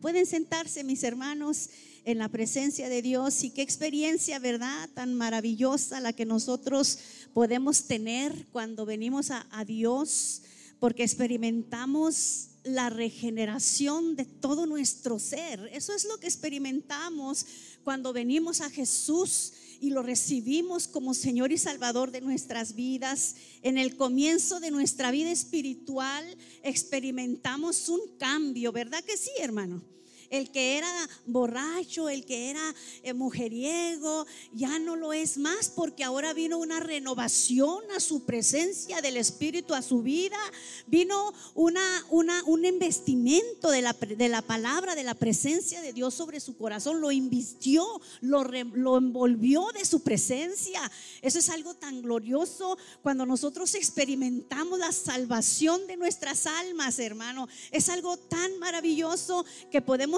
[0.00, 1.70] Pueden sentarse mis hermanos
[2.04, 4.88] en la presencia de Dios y qué experiencia, ¿verdad?
[4.94, 6.98] Tan maravillosa la que nosotros
[7.34, 10.42] podemos tener cuando venimos a, a Dios,
[10.78, 15.68] porque experimentamos la regeneración de todo nuestro ser.
[15.72, 17.46] Eso es lo que experimentamos
[17.82, 23.36] cuando venimos a Jesús y lo recibimos como Señor y Salvador de nuestras vidas.
[23.62, 26.24] En el comienzo de nuestra vida espiritual
[26.62, 29.82] experimentamos un cambio, ¿verdad que sí, hermano?
[30.30, 36.04] El que era borracho, el que era eh, mujeriego, ya no lo es más porque
[36.04, 40.38] ahora vino una renovación a su presencia del Espíritu, a su vida.
[40.86, 46.14] Vino una, una, un investimento de la, de la palabra, de la presencia de Dios
[46.14, 47.00] sobre su corazón.
[47.00, 47.84] Lo invistió,
[48.20, 50.80] lo, lo envolvió de su presencia.
[51.22, 57.48] Eso es algo tan glorioso cuando nosotros experimentamos la salvación de nuestras almas, hermano.
[57.70, 60.17] Es algo tan maravilloso que podemos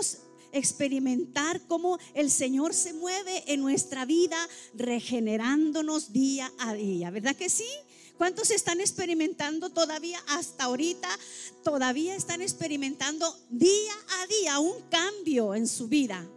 [0.53, 4.37] experimentar cómo el Señor se mueve en nuestra vida,
[4.75, 7.11] regenerándonos día a día.
[7.11, 7.69] ¿Verdad que sí?
[8.19, 11.09] ¿Cuántos están experimentando todavía hasta ahorita?
[11.65, 16.29] Todavía están experimentando día a día un cambio en su vida.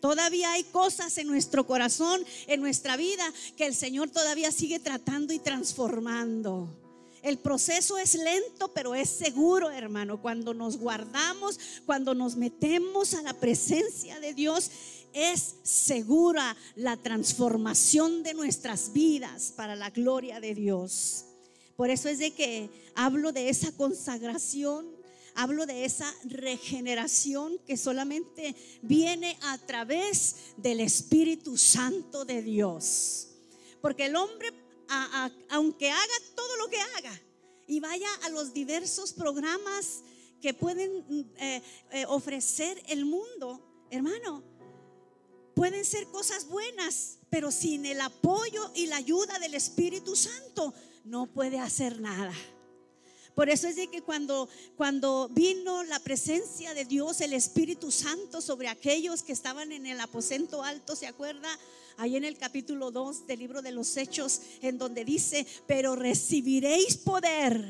[0.00, 3.24] Todavía hay cosas en nuestro corazón, en nuestra vida,
[3.56, 6.85] que el Señor todavía sigue tratando y transformando.
[7.26, 10.22] El proceso es lento, pero es seguro, hermano.
[10.22, 14.70] Cuando nos guardamos, cuando nos metemos a la presencia de Dios,
[15.12, 21.24] es segura la transformación de nuestras vidas para la gloria de Dios.
[21.74, 24.86] Por eso es de que hablo de esa consagración,
[25.34, 33.30] hablo de esa regeneración que solamente viene a través del Espíritu Santo de Dios.
[33.80, 34.52] Porque el hombre
[35.48, 37.22] aunque haga todo lo que haga
[37.66, 40.02] y vaya a los diversos programas
[40.40, 44.44] que pueden mm, eh, eh, ofrecer el mundo, hermano,
[45.54, 50.74] pueden ser cosas buenas, pero sin el apoyo y la ayuda del Espíritu Santo
[51.04, 52.32] no puede hacer nada.
[53.36, 54.48] Por eso es de que cuando,
[54.78, 60.00] cuando vino la presencia de Dios, el Espíritu Santo sobre aquellos que estaban en el
[60.00, 61.46] aposento alto, ¿se acuerda?
[61.98, 66.96] Ahí en el capítulo 2 del libro de los Hechos, en donde dice, pero recibiréis
[66.96, 67.62] poder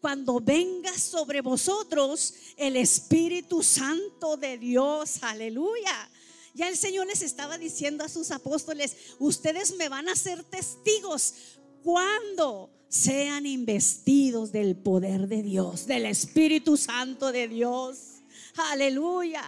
[0.00, 5.18] cuando venga sobre vosotros el Espíritu Santo de Dios.
[5.22, 6.08] Aleluya.
[6.54, 11.34] Ya el Señor les estaba diciendo a sus apóstoles, ustedes me van a ser testigos
[11.82, 18.22] cuando sean investidos del poder de Dios, del Espíritu Santo de Dios.
[18.70, 19.42] Aleluya.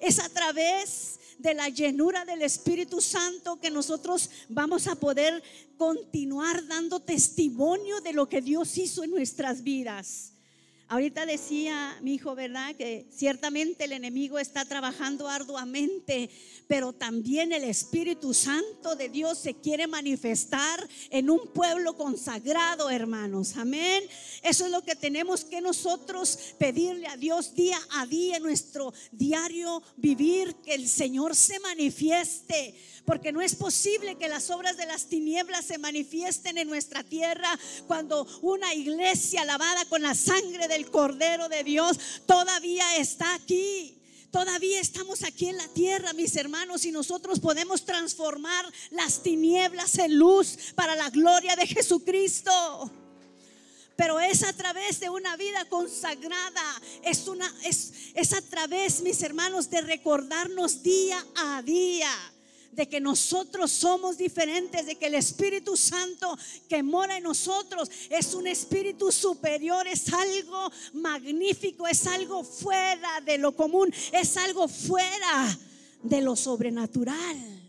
[0.00, 5.42] Es a través de la llenura del Espíritu Santo que nosotros vamos a poder
[5.78, 10.34] continuar dando testimonio de lo que Dios hizo en nuestras vidas.
[10.90, 12.74] Ahorita decía mi hijo, ¿verdad?
[12.74, 16.28] Que ciertamente el enemigo está trabajando arduamente,
[16.66, 23.56] pero también el Espíritu Santo de Dios se quiere manifestar en un pueblo consagrado, hermanos.
[23.56, 24.02] Amén.
[24.42, 28.92] Eso es lo que tenemos que nosotros pedirle a Dios día a día en nuestro
[29.12, 32.74] diario vivir, que el Señor se manifieste
[33.04, 37.58] porque no es posible que las obras de las tinieblas se manifiesten en nuestra tierra
[37.86, 43.96] cuando una iglesia lavada con la sangre del Cordero de Dios todavía está aquí.
[44.30, 50.16] Todavía estamos aquí en la tierra, mis hermanos, y nosotros podemos transformar las tinieblas en
[50.16, 52.92] luz para la gloria de Jesucristo
[54.00, 56.62] pero es a través de una vida consagrada,
[57.02, 62.08] es, una, es, es, a través, mis hermanos, de recordarnos día a día
[62.72, 66.38] de que nosotros somos diferentes, de que el Espíritu Santo
[66.68, 73.38] que mora en nosotros es un espíritu superior, es algo magnífico, es algo fuera de
[73.38, 75.58] lo común, es algo fuera
[76.02, 77.60] de lo sobrenatural.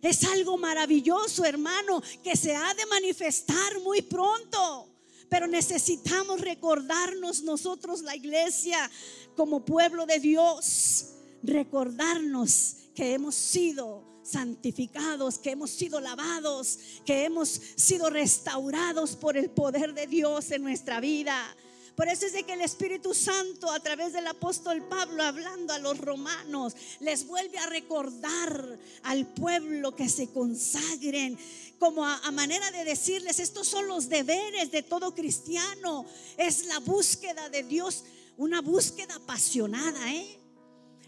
[0.00, 4.88] Es algo maravilloso, hermano, que se ha de manifestar muy pronto.
[5.28, 8.90] Pero necesitamos recordarnos nosotros, la iglesia,
[9.36, 11.08] como pueblo de Dios,
[11.42, 19.50] recordarnos que hemos sido santificados, que hemos sido lavados, que hemos sido restaurados por el
[19.50, 21.56] poder de Dios en nuestra vida.
[21.98, 25.80] Por eso es de que el Espíritu Santo a través del apóstol Pablo hablando a
[25.80, 31.36] los romanos les vuelve a recordar al pueblo que se consagren
[31.80, 36.78] como a, a, manera de decirles, estos son los deberes de todo cristiano, es la
[36.78, 38.04] búsqueda de Dios,
[38.36, 40.37] una búsqueda apasionada, ¿eh?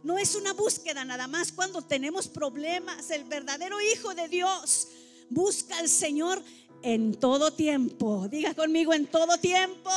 [0.02, 3.10] No es una búsqueda nada más cuando tenemos problemas.
[3.10, 4.88] El verdadero Hijo de Dios
[5.28, 6.42] busca al Señor
[6.82, 8.26] en todo tiempo.
[8.28, 9.90] Diga conmigo en todo tiempo.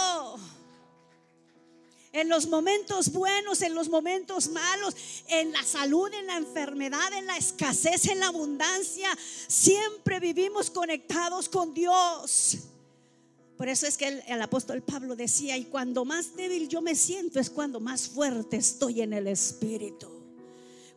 [2.11, 4.95] En los momentos buenos, en los momentos malos,
[5.29, 9.09] en la salud, en la enfermedad, en la escasez, en la abundancia,
[9.47, 12.57] siempre vivimos conectados con Dios.
[13.57, 17.39] Por eso es que el, apóstol Pablo decía, y cuando más débil yo me siento
[17.39, 20.09] es cuando más fuerte estoy en el Espíritu.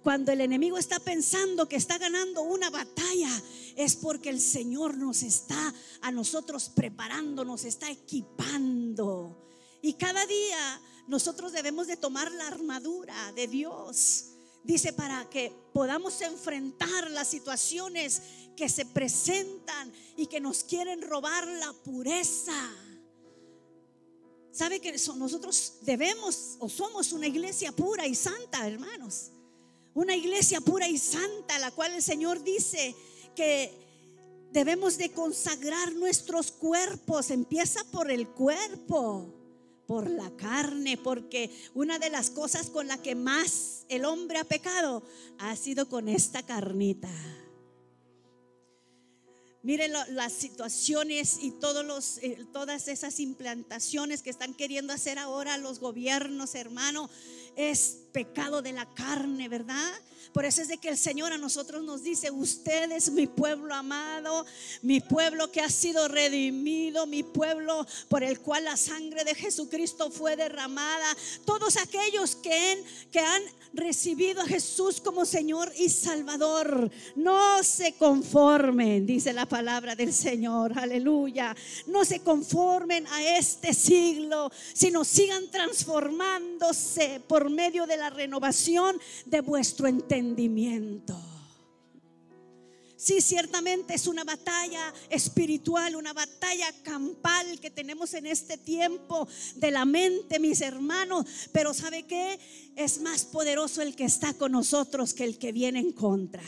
[0.03, 3.31] Cuando el enemigo está pensando que está ganando una batalla,
[3.75, 9.49] es porque el Señor nos está a nosotros preparando, nos está equipando.
[9.83, 14.36] Y cada día nosotros debemos de tomar la armadura de Dios.
[14.67, 18.21] Dice para que podamos enfrentar las situaciones
[18.57, 22.75] que se presentan y que nos quieren robar la pureza.
[24.51, 29.31] ¿Sabe que nosotros debemos o somos una iglesia pura y santa, hermanos?
[29.95, 32.97] Una iglesia pura y santa, la cual el Señor dice
[33.37, 33.73] que
[34.51, 37.31] debemos de consagrar nuestros cuerpos.
[37.31, 39.33] Empieza por el cuerpo
[39.87, 44.45] por la carne, porque una de las cosas con la que más el hombre ha
[44.45, 45.03] pecado
[45.39, 47.11] ha sido con esta carnita.
[49.67, 55.59] Miren las situaciones y todos los, eh, todas esas implantaciones que están queriendo hacer ahora
[55.59, 57.11] los gobiernos, hermano,
[57.57, 59.93] es pecado de la carne, ¿verdad?
[60.33, 63.75] Por eso es de que el Señor a nosotros nos dice, usted es mi pueblo
[63.75, 64.47] amado,
[64.83, 70.11] mi pueblo que ha sido redimido, mi pueblo por el cual la sangre de Jesucristo
[70.11, 71.17] fue derramada.
[71.45, 73.43] Todos aquellos que, que han
[73.73, 80.79] recibido a Jesús como Señor y Salvador, no se conformen, dice la palabra del Señor,
[80.79, 81.55] aleluya.
[81.87, 89.41] No se conformen a este siglo, sino sigan transformándose por medio de la renovación de
[89.41, 90.16] vuestro entendimiento.
[92.99, 99.71] Sí, ciertamente es una batalla espiritual, una batalla campal que tenemos en este tiempo de
[99.71, 101.27] la mente, mis hermanos.
[101.53, 102.41] Pero ¿sabe qué?
[102.75, 106.43] Es más poderoso el que está con nosotros que el que viene en contra.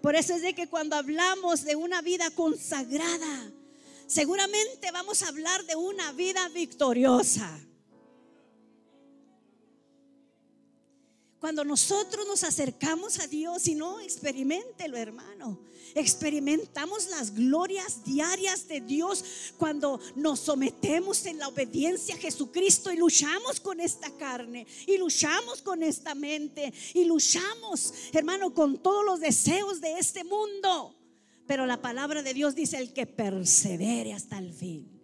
[0.00, 3.52] Por eso es de que cuando hablamos de una vida consagrada,
[4.06, 7.60] seguramente vamos a hablar de una vida victoriosa.
[11.40, 15.58] Cuando nosotros nos acercamos a Dios y no experimentelo, hermano.
[15.94, 19.24] Experimentamos las glorias diarias de Dios
[19.56, 25.62] cuando nos sometemos en la obediencia a Jesucristo y luchamos con esta carne y luchamos
[25.62, 30.94] con esta mente y luchamos, hermano, con todos los deseos de este mundo.
[31.46, 34.99] Pero la palabra de Dios dice el que persevere hasta el fin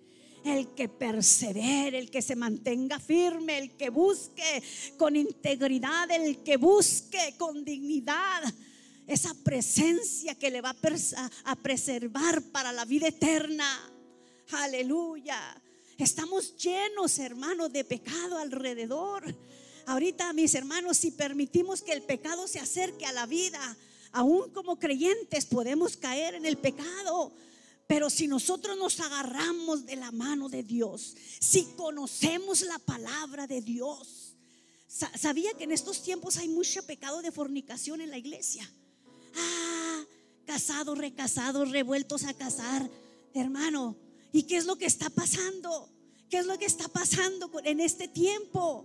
[0.47, 4.63] el que persevere, el que se mantenga firme, el que busque
[4.97, 8.43] con integridad, el que busque con dignidad
[9.07, 10.75] esa presencia que le va
[11.45, 13.93] a, preservar para la vida eterna.
[14.51, 15.39] Aleluya.
[15.97, 19.23] Estamos llenos, hermanos, de pecado alrededor.
[19.87, 23.77] Ahorita, mis hermanos, si permitimos que el pecado se acerque a la vida,
[24.13, 27.33] aún como creyentes podemos caer en el pecado.
[27.87, 33.61] Pero si nosotros nos agarramos de la mano de Dios, si conocemos la palabra de
[33.61, 34.35] Dios,
[34.89, 38.69] sabía que en estos tiempos hay mucho pecado de fornicación en la iglesia.
[39.37, 40.05] Ah,
[40.47, 42.91] casados, recasados, revueltos a casar,
[43.35, 43.97] hermano.
[44.33, 45.89] ¿Y qué es lo que está pasando?
[46.29, 48.85] ¿Qué es lo que está pasando en este tiempo?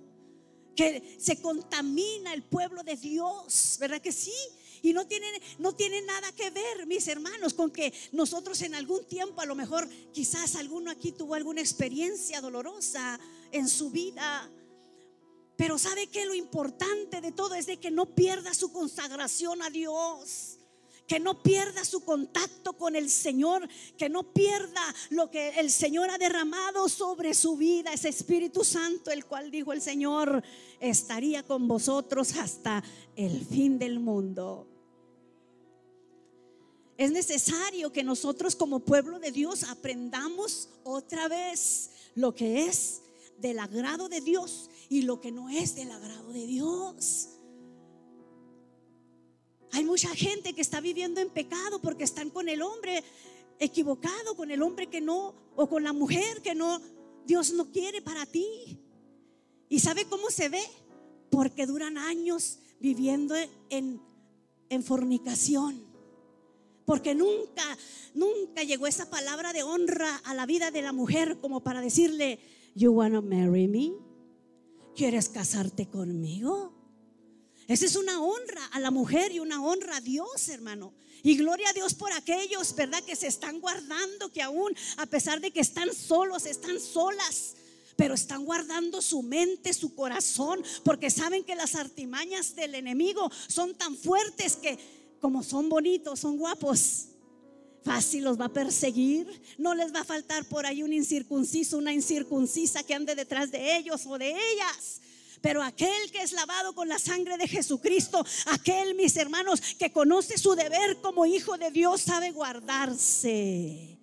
[0.76, 4.34] Que se contamina el pueblo de Dios, ¿verdad que sí?
[4.82, 5.28] Y no tiene,
[5.60, 9.56] no tiene nada que ver, mis hermanos, con que nosotros en algún tiempo, a lo
[9.56, 13.20] mejor quizás alguno aquí tuvo alguna experiencia dolorosa
[13.52, 14.50] en su vida.
[15.56, 19.70] Pero sabe que lo importante de todo es de que no pierda su consagración a
[19.70, 20.58] Dios
[21.12, 26.10] que no pierda su contacto con el Señor, que no pierda lo que el Señor
[26.10, 30.42] ha derramado sobre su vida, ese Espíritu Santo, el cual dijo el Señor,
[30.80, 32.82] estaría con vosotros hasta
[33.18, 34.71] el fin del mundo.
[37.02, 43.02] Es necesario que nosotros como pueblo de Dios aprendamos otra vez lo que es
[43.40, 47.30] del agrado de Dios y lo que no es del agrado de Dios.
[49.72, 53.04] Hay mucha gente que está viviendo en pecado porque están con el hombre
[53.58, 56.80] equivocado, con el hombre que no, o con la mujer que no,
[57.26, 58.80] Dios no quiere para ti.
[59.70, 60.62] ¿Y sabe cómo se ve?
[61.32, 63.34] Porque duran años viviendo
[63.72, 64.00] en,
[64.70, 65.90] en fornicación
[66.86, 67.78] porque nunca,
[68.14, 72.40] nunca llegó esa palabra de honra a la vida de la mujer como para decirle,
[72.76, 73.92] you wanna marry me?
[74.96, 76.74] ¿Quieres casarte conmigo?
[77.68, 80.94] Esa es una honra a la mujer y una honra a Dios, hermano.
[81.24, 83.02] Y gloria a Dios por aquellos, ¿verdad?
[83.04, 87.54] Que se están guardando, que aún, a pesar de que están solos, están solas,
[87.96, 93.76] pero están guardando su mente, su corazón, porque saben que las artimañas del enemigo son
[93.76, 94.80] tan fuertes que
[95.22, 97.06] como son bonitos, son guapos,
[97.84, 99.42] fácil los va a perseguir.
[99.58, 103.78] No les va a faltar por ahí un incircunciso, una incircuncisa que ande detrás de
[103.78, 105.02] ellos o de ellas.
[105.42, 110.38] Pero aquel que es lavado con la sangre de Jesucristo, aquel, mis hermanos, que conoce
[110.38, 114.01] su deber como hijo de Dios, sabe guardarse.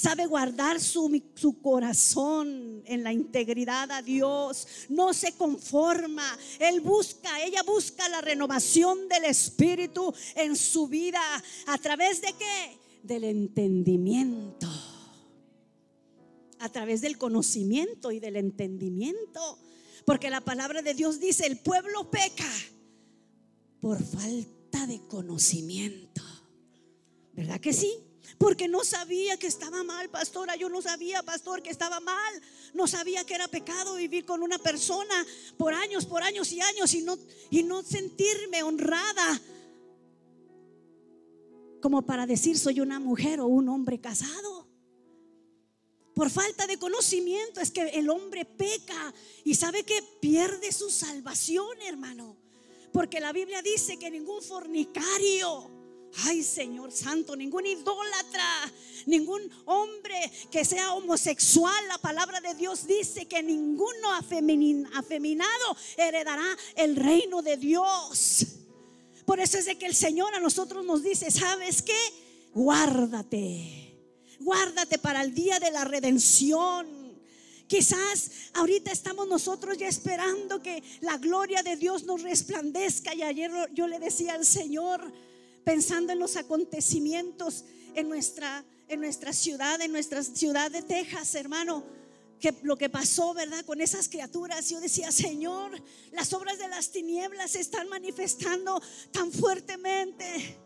[0.00, 4.66] Sabe guardar su, su, corazón en la integridad a Dios.
[4.88, 6.38] No se conforma.
[6.58, 11.20] Él busca, ella busca la renovación del Espíritu en su vida.
[11.66, 12.78] ¿A través de qué?
[13.02, 14.66] Del entendimiento.
[16.60, 19.58] A través del conocimiento y del entendimiento.
[20.06, 22.50] Porque la palabra de Dios dice, el pueblo peca
[23.82, 26.22] por falta de conocimiento.
[27.34, 28.09] ¿Verdad que sí?
[28.38, 30.56] Porque no sabía que estaba mal, pastora.
[30.56, 32.42] Yo no sabía, pastor, que estaba mal.
[32.74, 36.94] No sabía que era pecado vivir con una persona por años, por años y años
[36.94, 37.18] y no,
[37.50, 39.40] y no sentirme honrada
[41.80, 44.68] como para decir soy una mujer o un hombre casado.
[46.14, 51.80] Por falta de conocimiento es que el hombre peca y sabe que pierde su salvación,
[51.82, 52.36] hermano.
[52.92, 55.70] Porque la Biblia dice que ningún fornicario,
[56.24, 58.72] ay Señor Santo, ningún idólatra,
[59.06, 66.96] ningún hombre que sea homosexual, la palabra de Dios dice que ninguno afeminado heredará el
[66.96, 68.46] reino de Dios.
[69.24, 71.98] Por eso es de que el Señor a nosotros nos dice, ¿sabes qué?
[72.52, 73.90] Guárdate
[74.40, 76.86] Guárdate para el día de la redención.
[77.66, 83.14] Quizás ahorita estamos nosotros ya esperando que la gloria de Dios nos resplandezca.
[83.14, 85.12] Y ayer yo le decía al Señor,
[85.64, 87.64] pensando en los acontecimientos
[87.94, 91.84] en nuestra, en nuestra ciudad, en nuestra ciudad de Texas, hermano,
[92.38, 93.64] que lo que pasó, ¿verdad?
[93.64, 95.70] Con esas criaturas, yo decía, Señor,
[96.12, 98.80] las obras de las tinieblas se están manifestando
[99.12, 100.58] tan fuertemente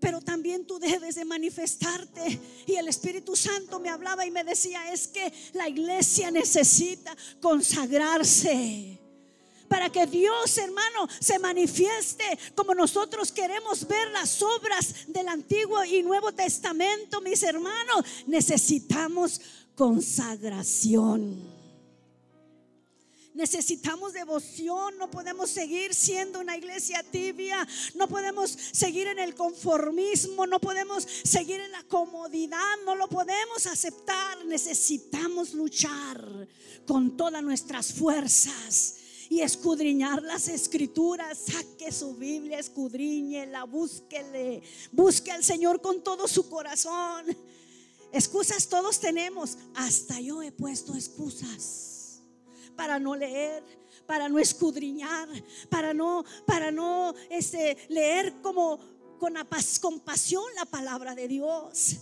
[0.00, 2.40] pero también tú debes de manifestarte.
[2.66, 9.00] Y el Espíritu Santo me hablaba y me decía, es que la iglesia necesita consagrarse.
[9.68, 16.02] Para que Dios, hermano, se manifieste como nosotros queremos ver las obras del Antiguo y
[16.02, 19.40] Nuevo Testamento, mis hermanos, necesitamos
[19.74, 21.58] consagración.
[23.34, 30.44] Necesitamos devoción, no podemos seguir siendo una iglesia tibia, no podemos seguir en el conformismo,
[30.44, 34.44] no podemos seguir en la comodidad, no lo podemos aceptar.
[34.44, 36.48] Necesitamos luchar
[36.84, 38.96] con todas nuestras fuerzas
[39.28, 41.38] y escudriñar las escrituras.
[41.38, 47.26] Saque su Biblia, escudriñela, búsquele, busque al Señor con todo su corazón.
[48.12, 52.22] Excusas todos tenemos, hasta yo he puesto excusas
[52.74, 53.62] para no leer,
[54.06, 55.28] para no escudriñar,
[55.68, 58.78] para no, para no este, leer como
[59.18, 59.34] con
[59.80, 61.96] compasión la palabra de Dios.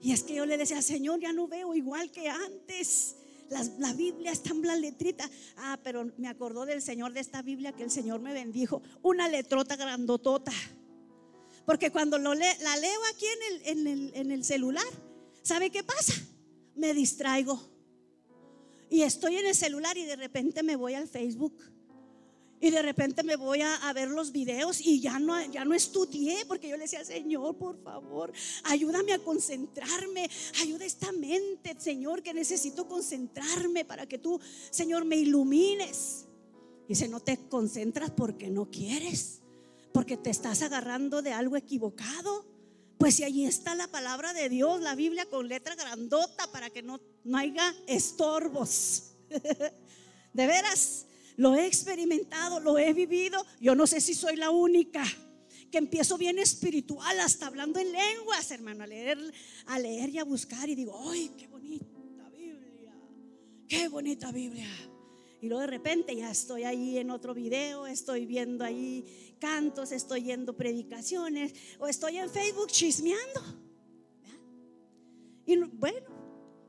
[0.00, 3.16] Y es que yo le decía, Señor, ya no veo igual que antes.
[3.50, 5.28] La, Biblia está en la letrita.
[5.56, 8.82] Ah, pero me acordó del Señor de esta Biblia que el Señor me bendijo.
[9.02, 10.52] Una letrota grandotota.
[11.64, 14.86] Porque cuando lo la leo aquí en el, en, el, en el celular,
[15.42, 16.14] ¿sabe qué pasa?
[16.74, 17.60] Me distraigo.
[18.88, 21.56] Y estoy en el celular y de repente me voy al Facebook.
[22.60, 26.46] Y de repente me voy a, ver los videos y ya no, ya no estudié
[26.46, 28.32] porque yo le decía, Señor, por favor,
[28.64, 30.28] ayúdame a concentrarme,
[30.62, 36.26] ayuda esta mente, Señor, que necesito concentrarme para que tú, Señor, me ilumines.
[36.88, 39.42] Y si no te concentras porque no quieres,
[39.92, 42.46] porque te estás agarrando de algo equivocado.
[42.98, 46.82] Pues si allí está la palabra de Dios, la Biblia con letra grandota para que
[46.82, 49.12] no, no haya estorbos.
[50.32, 51.05] de veras,
[51.36, 53.44] lo he experimentado, lo he vivido.
[53.60, 55.04] Yo no sé si soy la única
[55.70, 59.18] que empiezo bien espiritual, hasta hablando en lenguas, hermano, a leer,
[59.66, 62.94] a leer y a buscar y digo, ¡ay, qué bonita Biblia!
[63.68, 64.68] ¡Qué bonita Biblia!
[65.40, 70.22] Y luego de repente ya estoy ahí en otro video, estoy viendo ahí cantos, estoy
[70.22, 73.42] yendo predicaciones o estoy en Facebook chismeando.
[75.44, 76.15] Y bueno,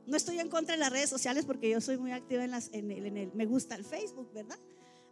[0.08, 2.70] no estoy en contra de las redes sociales porque yo soy muy activa en, las,
[2.72, 4.58] en, el, me gusta el Facebook, ¿verdad?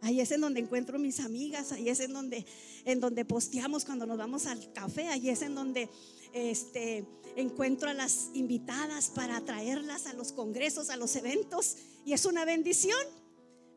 [0.01, 2.45] Ahí es en donde encuentro mis amigas, ahí es en donde,
[2.85, 5.89] en donde posteamos cuando nos vamos al café, ahí es en donde
[6.33, 12.25] este, encuentro a las invitadas para traerlas a los congresos, a los eventos, y es
[12.25, 12.99] una bendición,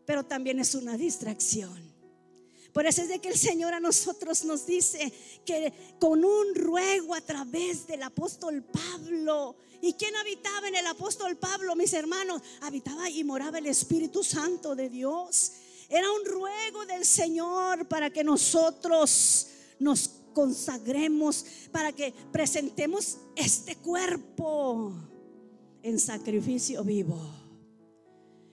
[0.06, 1.89] pero también es una distracción.
[2.72, 5.12] Por eso es de que el Señor a nosotros nos dice
[5.44, 9.56] que con un ruego a través del apóstol Pablo.
[9.82, 12.42] ¿Y quién habitaba en el apóstol Pablo, mis hermanos?
[12.60, 15.52] Habitaba y moraba el Espíritu Santo de Dios.
[15.88, 19.48] Era un ruego del Señor para que nosotros
[19.78, 24.94] nos consagremos, para que presentemos este cuerpo
[25.82, 27.18] en sacrificio vivo.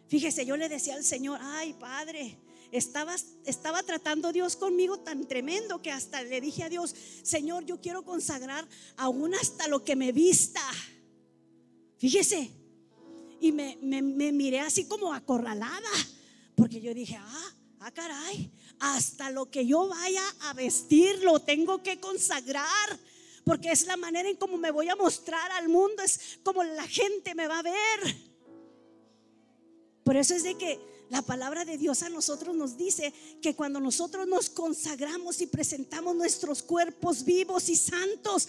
[0.07, 2.37] Fíjese, yo le decía al Señor, ay Padre,
[2.71, 7.79] estaba, estaba tratando Dios conmigo tan tremendo que hasta le dije a Dios, Señor, yo
[7.81, 10.61] quiero consagrar aún hasta lo que me vista.
[11.97, 12.51] Fíjese,
[13.39, 15.89] y me, me, me miré así como acorralada,
[16.55, 21.81] porque yo dije, ah, ah, caray, hasta lo que yo vaya a vestir lo tengo
[21.83, 22.99] que consagrar
[23.47, 26.85] porque es la manera en cómo me voy a mostrar al mundo, es como la
[26.85, 28.15] gente me va a ver.
[30.03, 30.77] Por eso es de que
[31.09, 36.15] la palabra de Dios a nosotros nos dice que cuando nosotros nos consagramos y presentamos
[36.15, 38.47] nuestros cuerpos vivos y santos,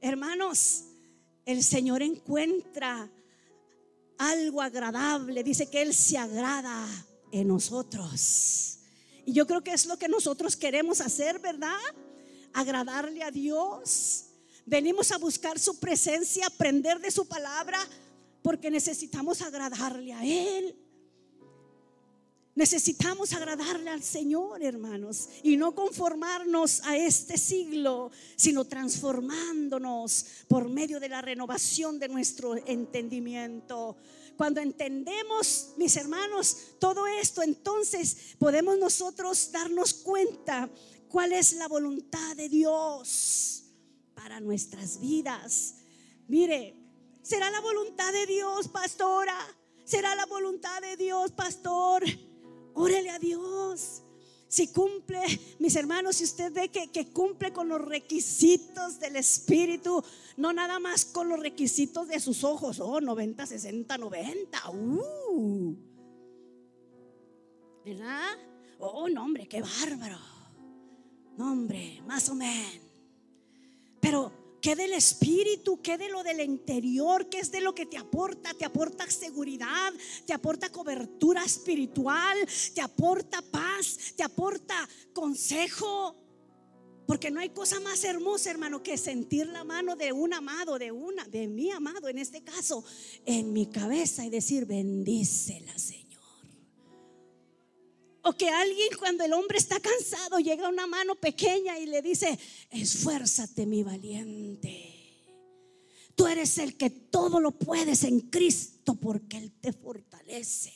[0.00, 0.84] hermanos,
[1.46, 3.10] el Señor encuentra
[4.18, 5.44] algo agradable.
[5.44, 6.86] Dice que Él se agrada
[7.30, 8.78] en nosotros.
[9.24, 11.78] Y yo creo que es lo que nosotros queremos hacer, ¿verdad?
[12.52, 14.24] Agradarle a Dios.
[14.66, 17.78] Venimos a buscar su presencia, aprender de su palabra,
[18.42, 20.76] porque necesitamos agradarle a Él.
[22.54, 31.00] Necesitamos agradarle al Señor, hermanos, y no conformarnos a este siglo, sino transformándonos por medio
[31.00, 33.96] de la renovación de nuestro entendimiento.
[34.36, 40.68] Cuando entendemos, mis hermanos, todo esto, entonces podemos nosotros darnos cuenta
[41.08, 43.64] cuál es la voluntad de Dios
[44.14, 45.76] para nuestras vidas.
[46.28, 46.76] Mire,
[47.22, 49.38] ¿será la voluntad de Dios, pastora?
[49.84, 52.04] ¿Será la voluntad de Dios, pastor?
[52.74, 54.02] Órele a Dios.
[54.48, 55.20] Si cumple,
[55.60, 60.04] mis hermanos, si usted ve que, cumple con los requisitos del Espíritu,
[60.36, 65.76] no nada más con los requisitos de sus ojos, oh, 90, 60, 90, uh.
[67.84, 68.38] ¿verdad?
[68.78, 70.18] Oh, no, hombre, qué bárbaro.
[71.38, 72.78] No, hombre, más o menos.
[74.00, 75.82] Pero ¿Qué del espíritu?
[75.82, 77.28] ¿Qué de lo del interior?
[77.28, 78.54] ¿Qué es de lo que te aporta?
[78.54, 79.92] Te aporta seguridad,
[80.24, 82.38] te aporta cobertura espiritual,
[82.72, 86.14] te aporta paz, te aporta consejo.
[87.08, 90.92] Porque no hay cosa más hermosa, hermano, que sentir la mano de un amado, de
[90.92, 92.84] una, de mi amado en este caso,
[93.26, 96.01] en mi cabeza y decir, bendícela, Señor.
[98.22, 102.38] O que alguien cuando el hombre está cansado llega una mano pequeña y le dice,
[102.70, 104.92] esfuérzate mi valiente.
[106.14, 110.72] Tú eres el que todo lo puedes en Cristo porque Él te fortalece.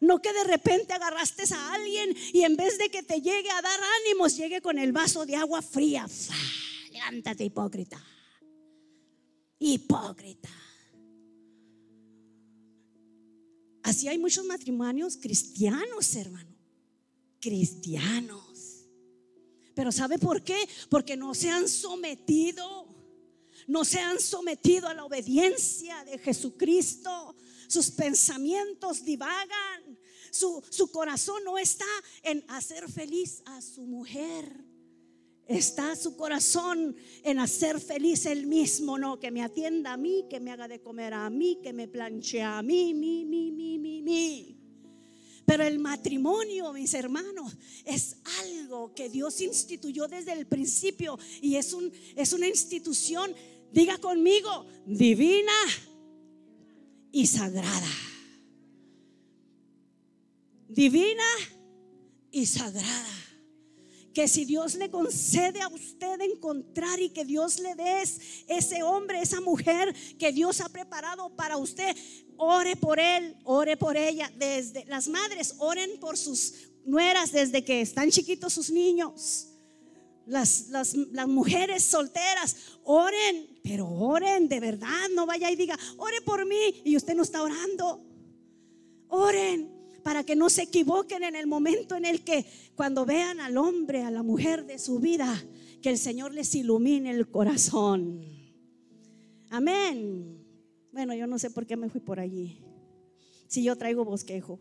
[0.00, 3.60] No que de repente agarraste a alguien y en vez de que te llegue a
[3.60, 6.06] dar ánimos, llegue con el vaso de agua fría.
[6.90, 8.02] Levántate, hipócrita.
[9.58, 10.48] Hipócrita.
[13.90, 16.56] Así hay muchos matrimonios cristianos, hermano.
[17.40, 18.86] Cristianos.
[19.74, 20.56] Pero ¿sabe por qué?
[20.88, 22.86] Porque no se han sometido.
[23.66, 27.34] No se han sometido a la obediencia de Jesucristo.
[27.66, 29.98] Sus pensamientos divagan.
[30.30, 31.84] Su, su corazón no está
[32.22, 34.69] en hacer feliz a su mujer
[35.50, 40.38] está su corazón en hacer feliz el mismo, no, que me atienda a mí, que
[40.38, 44.00] me haga de comer a mí, que me planche a mí, mi, mi, mi, mi,
[44.00, 44.56] mi.
[45.44, 47.52] Pero el matrimonio, mis hermanos,
[47.84, 53.34] es algo que Dios instituyó desde el principio y es, un, es una institución,
[53.72, 55.52] diga conmigo, divina
[57.10, 57.90] y sagrada.
[60.68, 61.24] Divina
[62.30, 63.29] y sagrada
[64.12, 69.20] que si Dios le concede a usted encontrar y que Dios le des ese hombre,
[69.20, 71.96] esa mujer que Dios ha preparado para usted,
[72.36, 74.30] ore por él, ore por ella.
[74.36, 79.46] Desde las madres, oren por sus nueras desde que están chiquitos sus niños.
[80.26, 86.20] Las, las, las, mujeres solteras, oren, pero oren de verdad, no vaya y diga, ore
[86.20, 88.04] por mí y usted no está orando.
[89.08, 93.56] Oren, para que no se equivoquen en el momento en el que cuando vean al
[93.56, 95.42] hombre, a la mujer de su vida,
[95.82, 98.24] que el Señor les ilumine el corazón.
[99.50, 100.44] Amén.
[100.92, 102.62] Bueno, yo no sé por qué me fui por allí.
[103.46, 104.60] Si yo traigo bosquejo.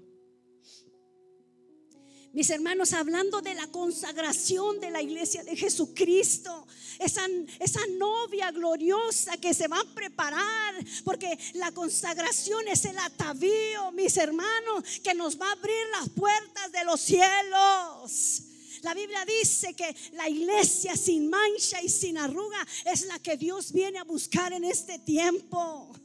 [2.32, 6.68] Mis hermanos, hablando de la consagración de la iglesia de Jesucristo,
[7.00, 7.26] esa,
[7.60, 14.16] esa novia gloriosa que se va a preparar, porque la consagración es el atavío, mis
[14.18, 18.44] hermanos, que nos va a abrir las puertas de los cielos.
[18.84, 23.72] La Biblia dice que la iglesia sin mancha y sin arruga es la que Dios
[23.72, 25.96] viene a buscar en este tiempo.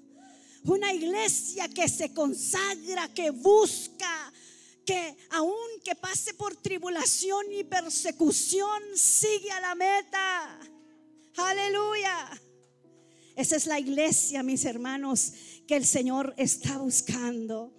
[0.65, 4.33] Una iglesia que se consagra, que busca,
[4.85, 10.61] que aunque pase por tribulación y persecución, sigue a la meta.
[11.37, 12.41] Aleluya.
[13.37, 15.33] Esa es la iglesia, mis hermanos,
[15.67, 17.73] que el Señor está buscando.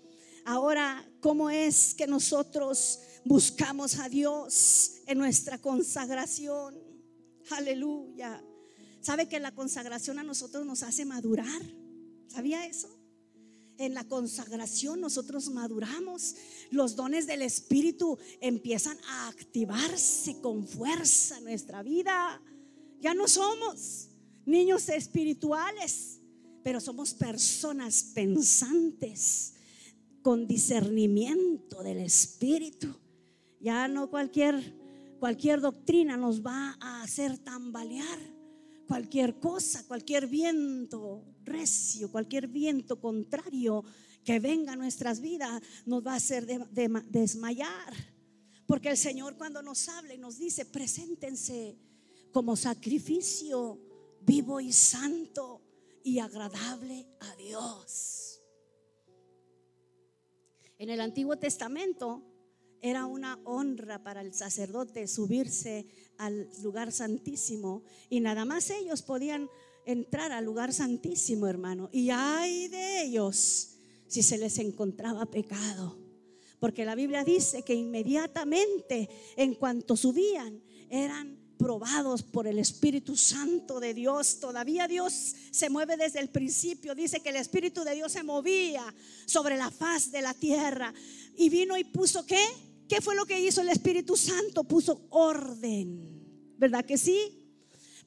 [0.44, 6.76] Ahora, ¿cómo es que nosotros buscamos a Dios en nuestra consagración?
[7.52, 8.44] Aleluya.
[9.02, 11.62] ¿Sabe que la consagración a nosotros nos hace madurar?
[12.28, 13.05] ¿Sabía eso?
[13.78, 16.36] En la consagración nosotros maduramos,
[16.72, 22.42] los dones del Espíritu empiezan a activarse con fuerza en nuestra vida.
[23.02, 24.10] Ya no somos
[24.46, 26.22] niños espirituales,
[26.64, 29.56] pero somos personas pensantes
[30.22, 32.96] con discernimiento del Espíritu.
[33.60, 34.74] Ya no cualquier,
[35.20, 38.20] cualquier doctrina nos va a hacer tambalear.
[38.88, 43.84] Cualquier cosa, cualquier viento recio, cualquier viento contrario
[44.23, 47.93] que venga a nuestras vidas nos va a hacer desmayar.
[48.65, 51.77] Porque el Señor cuando nos habla y nos dice, preséntense
[52.31, 53.79] como sacrificio
[54.21, 55.62] vivo y santo
[56.03, 58.41] y agradable a Dios.
[60.77, 62.23] En el Antiguo Testamento
[62.81, 69.49] era una honra para el sacerdote subirse al lugar santísimo y nada más ellos podían
[69.86, 71.89] entrar al lugar santísimo, hermano.
[71.91, 75.98] Y hay de ellos si se les encontraba pecado.
[76.60, 83.80] Porque la Biblia dice que inmediatamente en cuanto subían eran probados por el Espíritu Santo
[83.80, 84.39] de Dios.
[84.39, 86.95] Todavía Dios se mueve desde el principio.
[86.95, 88.93] Dice que el Espíritu de Dios se movía
[89.26, 90.93] sobre la faz de la tierra.
[91.38, 92.43] Y vino y puso qué?
[92.88, 94.63] ¿Qué fue lo que hizo el Espíritu Santo?
[94.63, 96.54] Puso orden.
[96.58, 97.44] ¿Verdad que sí?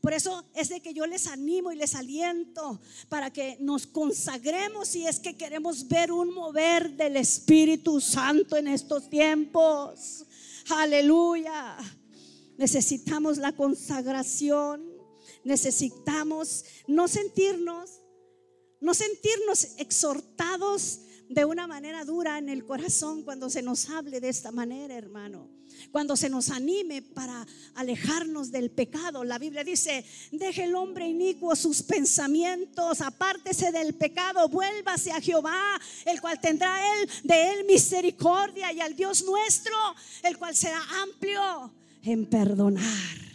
[0.01, 4.89] Por eso es de que yo les animo y les aliento para que nos consagremos
[4.89, 10.25] si es que queremos ver un mover del Espíritu Santo en estos tiempos.
[10.71, 11.77] Aleluya.
[12.57, 14.85] Necesitamos la consagración.
[15.43, 18.01] Necesitamos no sentirnos,
[18.81, 24.29] no sentirnos exhortados de una manera dura en el corazón cuando se nos hable de
[24.29, 25.58] esta manera, hermano.
[25.93, 29.25] Cuando se nos anime para alejarnos del pecado.
[29.25, 35.81] La Biblia dice, deje el hombre inicuo sus pensamientos, apártese del pecado, vuélvase a Jehová,
[36.05, 39.75] el cual tendrá él de él misericordia y al Dios nuestro,
[40.23, 43.28] el cual será amplio en perdonar.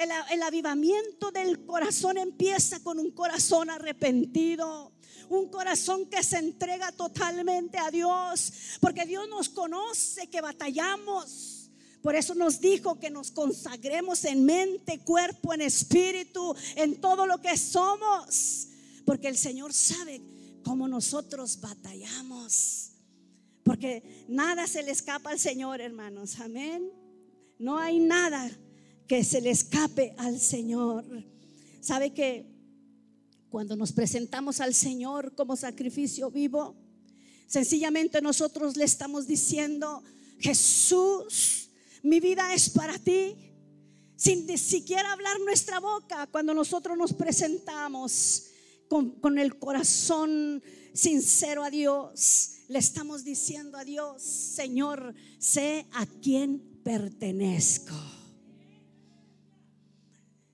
[0.00, 4.92] El, avivamiento del corazón empieza con un corazón arrepentido
[5.28, 11.70] un corazón que se entrega totalmente a Dios, porque Dios nos conoce que batallamos.
[12.02, 17.40] Por eso nos dijo que nos consagremos en mente, cuerpo, en espíritu, en todo lo
[17.40, 18.68] que somos,
[19.04, 20.20] porque el Señor sabe
[20.64, 22.90] cómo nosotros batallamos.
[23.62, 26.40] Porque nada se le escapa al Señor, hermanos.
[26.40, 26.90] Amén.
[27.56, 28.50] No hay nada
[29.10, 31.04] que se le escape al Señor.
[31.80, 32.46] ¿Sabe que
[33.48, 36.76] cuando nos presentamos al Señor como sacrificio vivo,
[37.48, 40.04] sencillamente nosotros le estamos diciendo,
[40.38, 41.70] Jesús,
[42.04, 43.34] mi vida es para ti.
[44.14, 48.44] Sin ni siquiera hablar nuestra boca, cuando nosotros nos presentamos
[48.86, 56.06] con, con el corazón sincero a Dios, le estamos diciendo a Dios, Señor, sé a
[56.06, 58.19] quién pertenezco.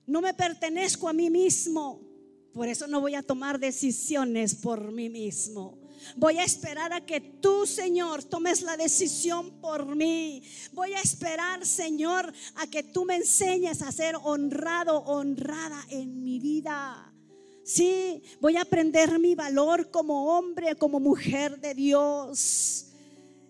[0.07, 2.01] No me pertenezco a mí mismo.
[2.53, 5.77] Por eso no voy a tomar decisiones por mí mismo.
[6.15, 10.41] Voy a esperar a que tú, Señor, tomes la decisión por mí.
[10.73, 16.39] Voy a esperar, Señor, a que tú me enseñes a ser honrado, honrada en mi
[16.39, 17.13] vida.
[17.63, 22.87] Sí, voy a aprender mi valor como hombre, como mujer de Dios.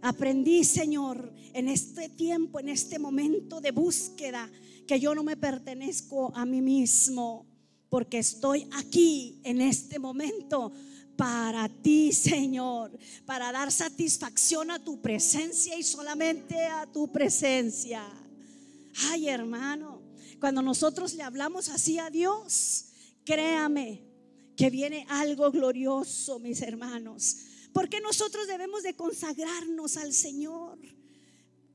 [0.02, 4.50] Aprendí, Señor, en este tiempo, en este momento de búsqueda,
[4.88, 7.45] que yo no me pertenezco a mí mismo
[7.89, 10.71] porque estoy aquí en este momento
[11.15, 18.04] para ti, Señor, para dar satisfacción a tu presencia y solamente a tu presencia.
[19.10, 20.02] Ay, hermano,
[20.39, 22.86] cuando nosotros le hablamos así a Dios,
[23.26, 24.04] créame
[24.56, 27.38] que viene algo glorioso, mis hermanos.
[27.73, 30.80] Porque nosotros debemos de consagrarnos al Señor.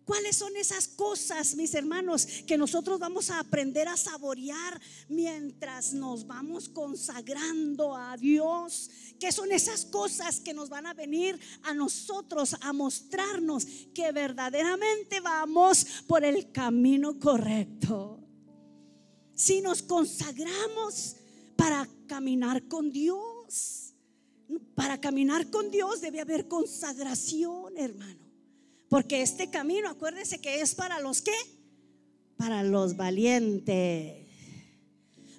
[0.04, 6.26] ¿Cuáles son esas cosas, mis hermanos, que nosotros vamos a aprender a saborear mientras nos
[6.26, 8.90] vamos consagrando a Dios?
[9.20, 15.20] ¿Qué son esas cosas que nos van a venir a nosotros a mostrarnos que verdaderamente
[15.20, 18.18] vamos por el camino correcto?
[19.34, 21.16] Si nos consagramos
[21.56, 23.94] para caminar con Dios,
[24.74, 28.21] para caminar con Dios debe haber consagración, hermano.
[28.92, 31.32] Porque este camino, acuérdense que es para los que?
[32.36, 34.26] Para los valientes.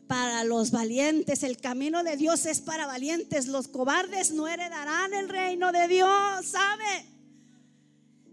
[0.07, 3.45] Para los valientes, el camino de Dios es para valientes.
[3.45, 6.09] Los cobardes no heredarán el reino de Dios,
[6.47, 7.05] ¿sabe?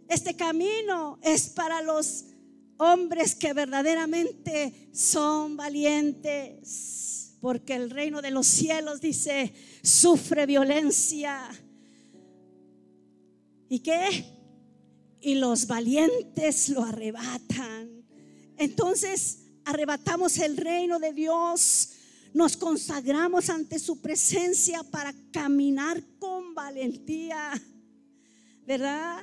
[0.09, 2.25] Este camino es para los
[2.79, 7.37] hombres que verdaderamente son valientes.
[7.43, 9.53] Porque el reino de los cielos dice,
[9.83, 11.47] sufre violencia.
[13.69, 14.40] ¿Y qué?
[15.21, 18.05] Y los valientes lo arrebatan.
[18.57, 21.91] Entonces arrebatamos el reino de Dios,
[22.33, 27.53] nos consagramos ante su presencia para caminar con valentía,
[28.67, 29.21] ¿verdad?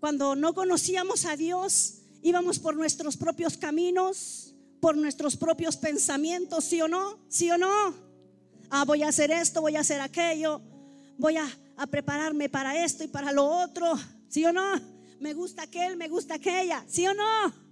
[0.00, 6.80] Cuando no conocíamos a Dios, íbamos por nuestros propios caminos, por nuestros propios pensamientos, ¿sí
[6.80, 7.18] o no?
[7.28, 7.94] ¿Sí o no?
[8.70, 10.60] Ah, voy a hacer esto, voy a hacer aquello,
[11.16, 13.98] voy a, a prepararme para esto y para lo otro.
[14.28, 14.80] ¿Sí o no?
[15.20, 16.84] Me gusta aquel, me gusta aquella.
[16.86, 17.68] ¿Sí o no?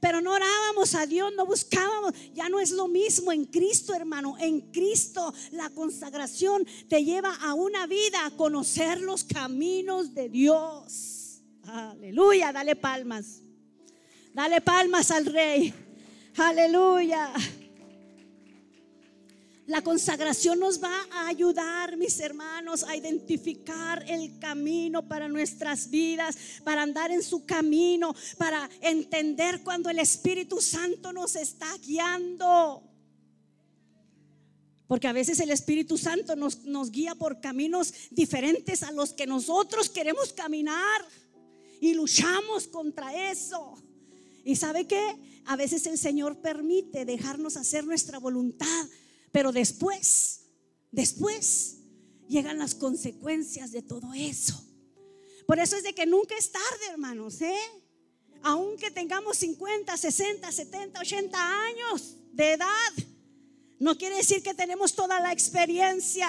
[0.00, 2.12] Pero no orábamos a Dios, no buscábamos.
[2.34, 4.36] Ya no es lo mismo en Cristo, hermano.
[4.38, 11.42] En Cristo la consagración te lleva a una vida, a conocer los caminos de Dios.
[11.62, 13.40] Aleluya, dale palmas.
[14.34, 15.72] Dale palmas al rey.
[16.36, 17.32] Aleluya.
[19.66, 26.36] La consagración nos va a ayudar, mis hermanos, a identificar el camino para nuestras vidas,
[26.64, 32.82] para andar en su camino, para entender cuando el Espíritu Santo nos está guiando.
[34.86, 39.26] Porque a veces el Espíritu Santo nos, nos guía por caminos diferentes a los que
[39.26, 41.00] nosotros queremos caminar
[41.80, 43.82] y luchamos contra eso.
[44.44, 45.42] ¿Y sabe qué?
[45.46, 48.86] A veces el Señor permite dejarnos hacer nuestra voluntad
[49.34, 50.42] pero después,
[50.92, 51.78] después
[52.28, 54.54] llegan las consecuencias de todo eso.
[55.48, 57.58] Por eso es de que nunca es tarde, hermanos, ¿eh?
[58.42, 62.92] Aunque tengamos 50, 60, 70, 80 años de edad,
[63.80, 66.28] no quiere decir que tenemos toda la experiencia.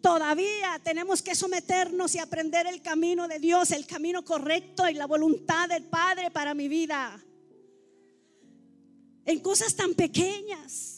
[0.00, 5.06] Todavía tenemos que someternos y aprender el camino de Dios, el camino correcto y la
[5.06, 7.20] voluntad del Padre para mi vida.
[9.24, 10.95] En cosas tan pequeñas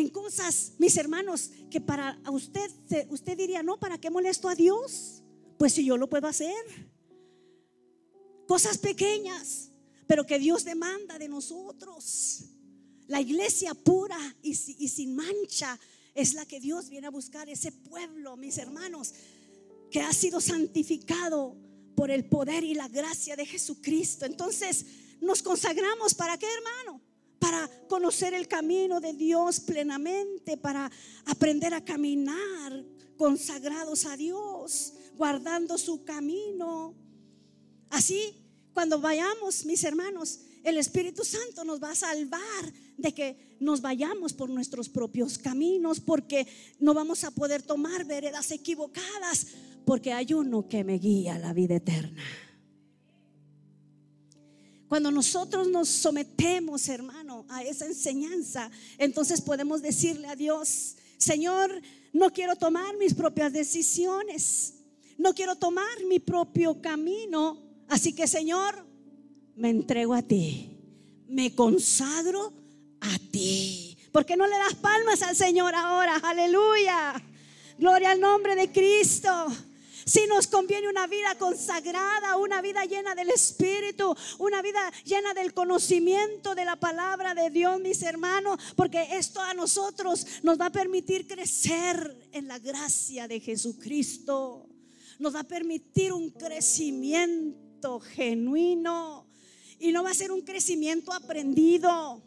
[0.00, 2.70] en cosas, mis hermanos, que para usted,
[3.10, 5.22] usted diría, no, ¿para qué molesto a Dios?
[5.58, 6.64] Pues si yo lo puedo hacer.
[8.46, 9.70] Cosas pequeñas,
[10.06, 12.44] pero que Dios demanda de nosotros.
[13.06, 15.78] La iglesia pura y, y sin mancha
[16.14, 19.14] es la que Dios viene a buscar, ese pueblo, mis hermanos,
[19.90, 21.56] que ha sido santificado
[21.94, 24.24] por el poder y la gracia de Jesucristo.
[24.24, 24.86] Entonces,
[25.20, 27.09] nos consagramos para qué, hermano?
[27.40, 30.88] Para conocer el camino de Dios plenamente, para
[31.24, 32.84] aprender a caminar
[33.16, 36.94] consagrados a Dios, guardando su camino.
[37.88, 38.34] Así,
[38.72, 44.34] cuando vayamos, mis hermanos, el Espíritu Santo nos va a salvar de que nos vayamos
[44.34, 46.46] por nuestros propios caminos, porque
[46.78, 49.46] no vamos a poder tomar veredas equivocadas,
[49.86, 52.22] porque hay uno que me guía a la vida eterna.
[54.90, 57.19] Cuando nosotros nos sometemos, hermano,
[57.50, 61.82] a esa enseñanza, entonces podemos decirle a Dios, Señor,
[62.12, 64.74] no quiero tomar mis propias decisiones,
[65.18, 67.58] no quiero tomar mi propio camino,
[67.88, 68.86] así que Señor,
[69.56, 70.70] me entrego a ti,
[71.28, 72.52] me consagro
[73.00, 73.98] a ti.
[74.12, 76.16] ¿Por qué no le das palmas al Señor ahora?
[76.16, 77.22] Aleluya.
[77.78, 79.30] Gloria al nombre de Cristo.
[80.04, 85.52] Si nos conviene una vida consagrada, una vida llena del Espíritu, una vida llena del
[85.52, 90.72] conocimiento de la palabra de Dios, mis hermanos, porque esto a nosotros nos va a
[90.72, 94.68] permitir crecer en la gracia de Jesucristo.
[95.18, 99.26] Nos va a permitir un crecimiento genuino
[99.78, 102.22] y no va a ser un crecimiento aprendido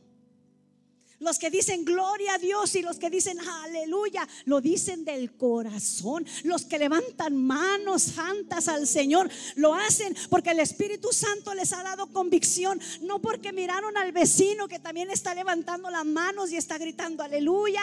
[1.24, 6.26] los que dicen gloria a Dios y los que dicen aleluya, lo dicen del corazón.
[6.44, 11.84] Los que levantan manos santas al Señor, lo hacen porque el Espíritu Santo les ha
[11.84, 16.78] dado convicción, no porque miraron al vecino que también está levantando las manos y está
[16.78, 17.82] gritando aleluya.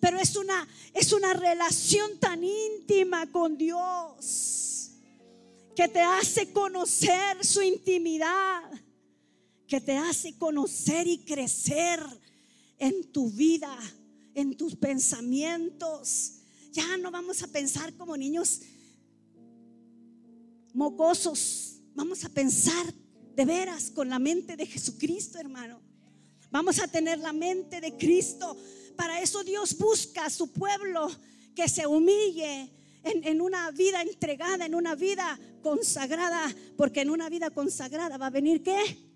[0.00, 4.90] Pero es una es una relación tan íntima con Dios
[5.74, 8.62] que te hace conocer su intimidad,
[9.66, 12.00] que te hace conocer y crecer
[12.78, 13.76] en tu vida,
[14.34, 16.34] en tus pensamientos.
[16.72, 18.60] Ya no vamos a pensar como niños
[20.72, 22.92] mocosos, vamos a pensar
[23.34, 25.80] de veras con la mente de Jesucristo, hermano.
[26.50, 28.56] Vamos a tener la mente de Cristo.
[28.96, 31.08] Para eso Dios busca a su pueblo
[31.54, 32.70] que se humille
[33.04, 38.30] en, una vida entregada, en una vida consagrada, porque en una vida consagrada va a
[38.30, 39.13] venir qué?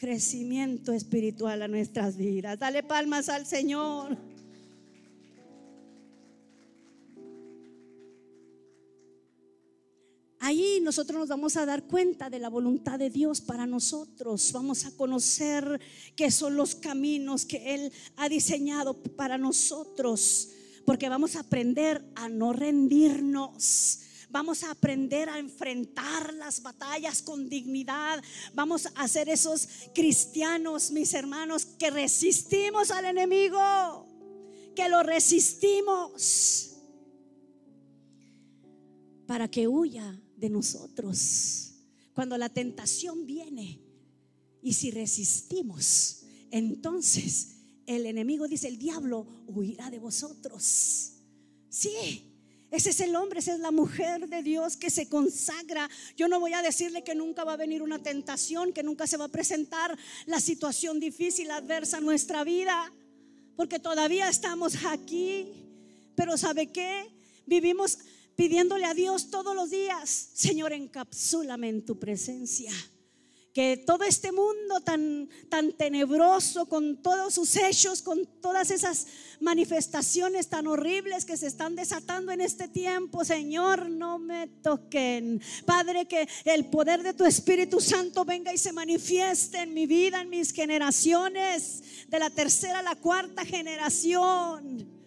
[0.00, 2.58] Crecimiento espiritual a nuestras vidas.
[2.58, 4.16] Dale palmas al Señor.
[10.38, 14.52] Ahí nosotros nos vamos a dar cuenta de la voluntad de Dios para nosotros.
[14.54, 15.78] Vamos a conocer
[16.16, 20.48] qué son los caminos que Él ha diseñado para nosotros.
[20.86, 24.00] Porque vamos a aprender a no rendirnos.
[24.30, 28.22] Vamos a aprender a enfrentar las batallas con dignidad.
[28.54, 34.06] Vamos a ser esos cristianos, mis hermanos, que resistimos al enemigo.
[34.76, 36.76] Que lo resistimos.
[39.26, 41.72] Para que huya de nosotros.
[42.14, 43.80] Cuando la tentación viene
[44.62, 51.12] y si resistimos, entonces el enemigo dice, el diablo huirá de vosotros.
[51.68, 52.29] Sí,
[52.70, 55.90] ese es el hombre, esa es la mujer de Dios que se consagra.
[56.16, 59.16] Yo no voy a decirle que nunca va a venir una tentación, que nunca se
[59.16, 62.92] va a presentar la situación difícil, adversa a nuestra vida,
[63.56, 65.48] porque todavía estamos aquí.
[66.14, 67.08] Pero ¿sabe qué?
[67.44, 67.98] Vivimos
[68.36, 72.72] pidiéndole a Dios todos los días, Señor, encapsúlame en tu presencia.
[73.52, 79.06] Que todo este mundo tan, tan tenebroso, con todos sus hechos, con todas esas
[79.40, 85.42] manifestaciones tan horribles que se están desatando en este tiempo, Señor, no me toquen.
[85.66, 90.20] Padre, que el poder de tu Espíritu Santo venga y se manifieste en mi vida,
[90.20, 94.99] en mis generaciones, de la tercera a la cuarta generación.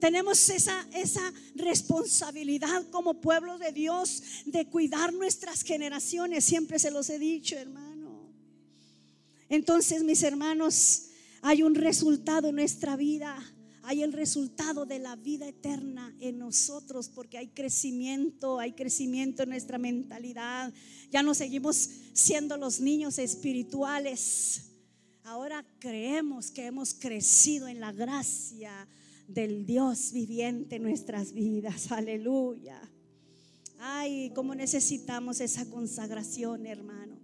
[0.00, 6.44] Tenemos esa, esa responsabilidad como pueblo de Dios de cuidar nuestras generaciones.
[6.44, 7.86] Siempre se los he dicho, hermano.
[9.48, 11.06] Entonces, mis hermanos,
[11.42, 13.36] hay un resultado en nuestra vida.
[13.82, 19.50] Hay el resultado de la vida eterna en nosotros porque hay crecimiento, hay crecimiento en
[19.50, 20.74] nuestra mentalidad.
[21.12, 24.72] Ya no seguimos siendo los niños espirituales.
[25.22, 28.88] Ahora creemos que hemos crecido en la gracia
[29.28, 31.90] del Dios viviente en nuestras vidas.
[31.92, 32.80] Aleluya.
[33.78, 37.16] Ay, cómo necesitamos esa consagración, hermano.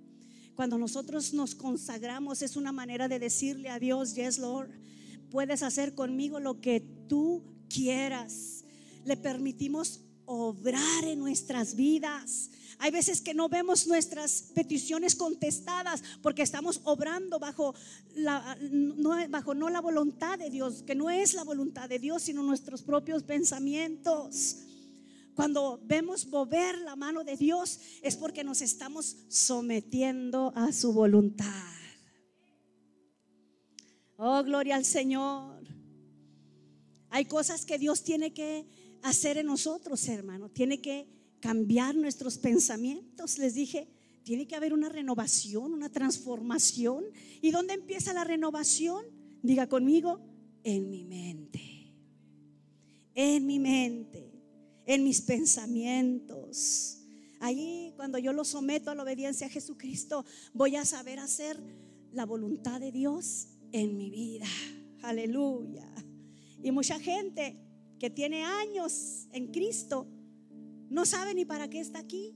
[0.55, 4.71] Cuando nosotros nos consagramos es una manera de decirle a Dios, yes, Lord,
[5.31, 8.65] puedes hacer conmigo lo que tú quieras.
[9.05, 12.51] Le permitimos obrar en nuestras vidas.
[12.79, 17.75] Hay veces que no vemos nuestras peticiones contestadas porque estamos obrando bajo
[18.15, 18.59] la,
[19.29, 22.83] bajo no la voluntad de Dios, que no es la voluntad de Dios, sino nuestros
[22.83, 24.57] propios pensamientos.
[25.35, 31.73] Cuando vemos mover la mano de Dios es porque nos estamos sometiendo a su voluntad.
[34.17, 35.63] Oh, gloria al Señor.
[37.11, 38.67] Hay cosas que Dios tiene que
[39.03, 40.49] hacer en nosotros, hermano.
[40.49, 41.07] Tiene que
[41.41, 43.39] cambiar nuestros pensamientos.
[43.39, 43.89] Les dije,
[44.23, 47.05] tiene que haber una renovación, una transformación.
[47.41, 49.05] ¿Y dónde empieza la renovación?
[49.43, 50.21] Diga conmigo,
[50.63, 51.61] en mi mente.
[53.15, 54.33] En mi mente,
[54.87, 56.99] en mis pensamientos.
[57.41, 61.61] Ahí cuando yo lo someto a la obediencia a Jesucristo, voy a saber hacer
[62.13, 64.47] la voluntad de Dios en mi vida.
[65.03, 65.93] Aleluya.
[66.63, 67.59] Y mucha gente
[68.03, 70.09] que tiene años en Cristo
[70.91, 72.35] no sabe ni para qué está aquí.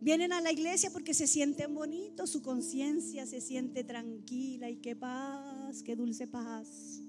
[0.00, 4.94] Vienen a la iglesia porque se sienten bonitos, su conciencia se siente tranquila y qué
[4.94, 7.00] paz, qué dulce paz.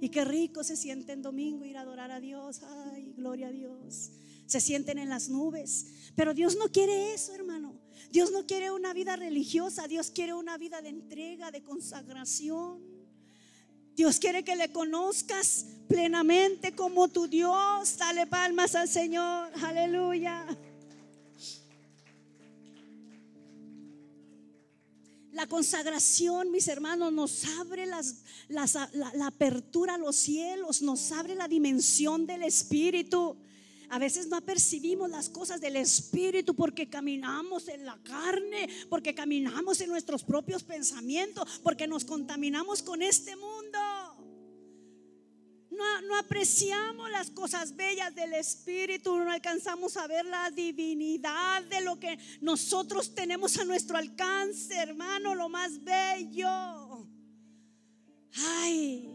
[0.00, 2.60] Y qué rico se siente en domingo ir a adorar a Dios.
[2.62, 4.12] Ay, gloria a Dios.
[4.46, 6.12] Se sienten en las nubes.
[6.14, 7.80] Pero Dios no quiere eso, hermano.
[8.12, 9.88] Dios no quiere una vida religiosa.
[9.88, 12.91] Dios quiere una vida de entrega, de consagración.
[13.94, 17.96] Dios quiere que le conozcas plenamente como tu Dios.
[17.98, 19.50] Dale palmas al Señor.
[19.62, 20.46] Aleluya.
[25.32, 28.02] La consagración, mis hermanos, nos abre la,
[28.48, 33.36] la, apertura a los cielos, nos abre la dimensión del Espíritu.
[33.88, 39.80] A veces no percibimos las cosas del Espíritu porque caminamos en la carne, porque caminamos
[39.80, 43.61] en nuestros propios pensamientos, porque nos contaminamos con este mundo.
[45.76, 51.98] No, apreciamos las cosas bellas del Espíritu, no alcanzamos a ver la divinidad de lo
[51.98, 57.06] que nosotros tenemos a nuestro alcance, hermano, lo más bello.
[58.34, 59.08] Ay,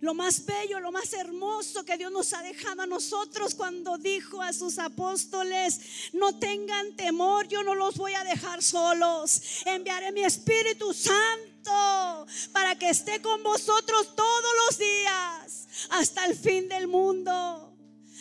[0.00, 4.40] lo más bello, lo más hermoso que Dios nos ha dejado a nosotros cuando dijo
[4.40, 10.22] a sus apóstoles, no tengan temor, yo no los voy a dejar solos, enviaré mi
[10.22, 17.66] Espíritu Santo para que esté con vosotros todos los días hasta el fin del mundo.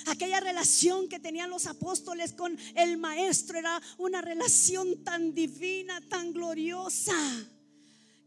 [0.06, 6.32] Aquella relación que tenían los apóstoles con el maestro era una relación tan divina, tan
[6.32, 7.14] gloriosa,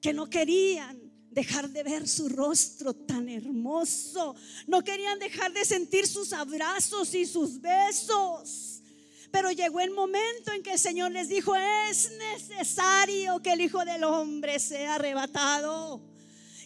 [0.01, 4.35] que no querían dejar de ver su rostro tan hermoso.
[4.67, 8.83] No querían dejar de sentir sus abrazos y sus besos.
[9.31, 13.83] Pero llegó el momento en que el Señor les dijo, es necesario que el Hijo
[13.85, 16.03] del Hombre sea arrebatado.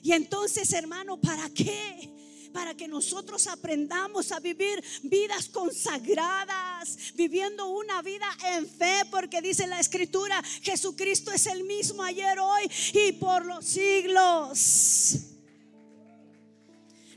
[0.03, 2.13] Y entonces, hermano, ¿para qué?
[2.57, 9.67] Para que nosotros aprendamos a vivir vidas consagradas, viviendo una vida en fe, porque dice
[9.67, 12.63] la escritura, Jesucristo es el mismo ayer, hoy
[12.95, 15.17] y por los siglos.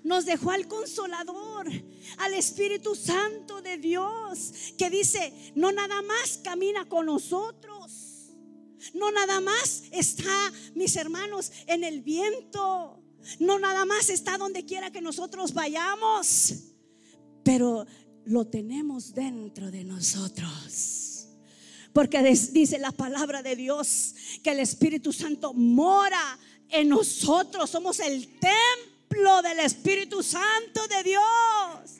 [0.03, 1.67] Nos dejó al consolador,
[2.17, 8.33] al Espíritu Santo de Dios, que dice, no nada más camina con nosotros,
[8.93, 12.98] no nada más está, mis hermanos, en el viento
[13.39, 16.53] no nada más está donde quiera que nosotros vayamos,
[17.43, 17.85] pero
[18.25, 21.27] lo tenemos dentro de nosotros.
[21.93, 24.13] Porque dice la palabra de Dios
[24.43, 26.39] que el Espíritu Santo mora
[26.69, 27.69] en nosotros.
[27.69, 31.99] Somos el templo del Espíritu Santo de Dios.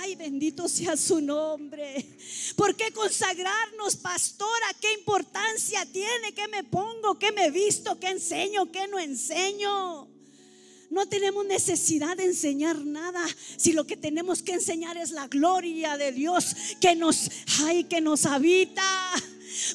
[0.00, 2.18] Ay, bendito sea su nombre.
[2.56, 4.66] ¿Por qué consagrarnos, pastora?
[4.80, 6.34] ¿Qué importancia tiene?
[6.34, 7.18] ¿Qué me pongo?
[7.18, 7.98] ¿Qué me visto?
[7.98, 8.70] ¿Qué enseño?
[8.70, 10.09] ¿Qué no enseño?
[10.90, 13.24] No tenemos necesidad de enseñar nada,
[13.56, 17.30] si lo que tenemos que enseñar es la gloria de Dios que nos,
[17.60, 18.82] hay que nos habita.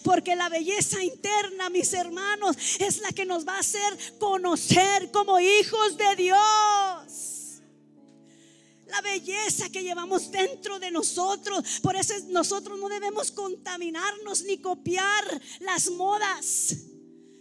[0.04, 5.40] Porque la belleza interna, mis hermanos, es la que nos va a hacer conocer como
[5.40, 7.62] hijos de Dios.
[8.88, 11.80] La belleza que llevamos dentro de nosotros.
[11.82, 16.76] Por eso nosotros no debemos contaminarnos ni copiar las modas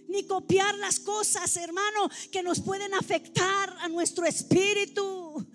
[0.08, 5.46] ni copiar las cosas, hermano, que nos pueden afectar a nuestro espíritu.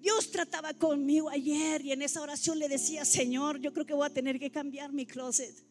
[0.00, 4.06] Dios trataba conmigo ayer y en esa oración le decía, Señor, yo creo que voy
[4.06, 5.67] a tener que cambiar mi closet.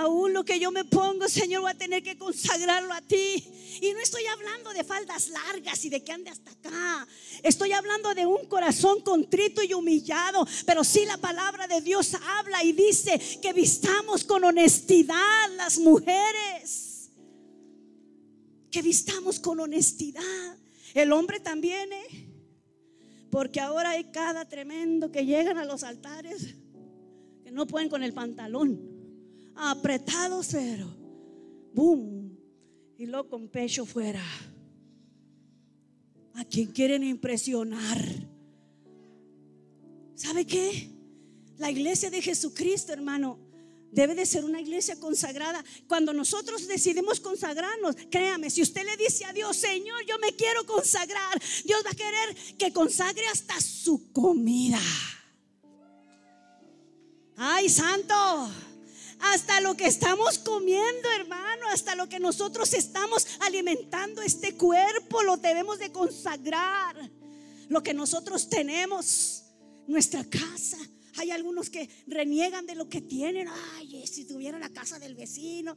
[0.00, 3.44] Aún lo que yo me pongo, Señor, voy a tener que consagrarlo a ti.
[3.82, 7.06] Y no estoy hablando de faldas largas y de que ande hasta acá.
[7.42, 10.46] Estoy hablando de un corazón contrito y humillado.
[10.64, 17.10] Pero sí la palabra de Dios habla y dice que vistamos con honestidad las mujeres.
[18.70, 20.56] Que vistamos con honestidad.
[20.94, 22.32] El hombre también, ¿eh?
[23.30, 26.54] Porque ahora hay cada tremendo que llegan a los altares
[27.44, 28.89] que no pueden con el pantalón
[29.60, 30.86] apretados, pero
[31.74, 32.36] boom,
[32.96, 34.24] y luego con pecho fuera.
[36.34, 37.98] A quien quieren impresionar.
[40.14, 40.90] ¿Sabe qué?
[41.58, 43.38] La iglesia de Jesucristo, hermano,
[43.92, 45.62] debe de ser una iglesia consagrada.
[45.86, 50.64] Cuando nosotros decidimos consagrarnos, créame, si usted le dice a Dios, Señor, yo me quiero
[50.64, 54.80] consagrar, Dios va a querer que consagre hasta su comida.
[57.36, 58.50] Ay, santo
[59.20, 65.36] hasta lo que estamos comiendo, hermano, hasta lo que nosotros estamos alimentando este cuerpo, lo
[65.36, 66.96] debemos de consagrar.
[67.68, 69.44] Lo que nosotros tenemos,
[69.86, 70.78] nuestra casa.
[71.16, 73.48] Hay algunos que reniegan de lo que tienen.
[73.76, 75.76] Ay, si tuviera la casa del vecino.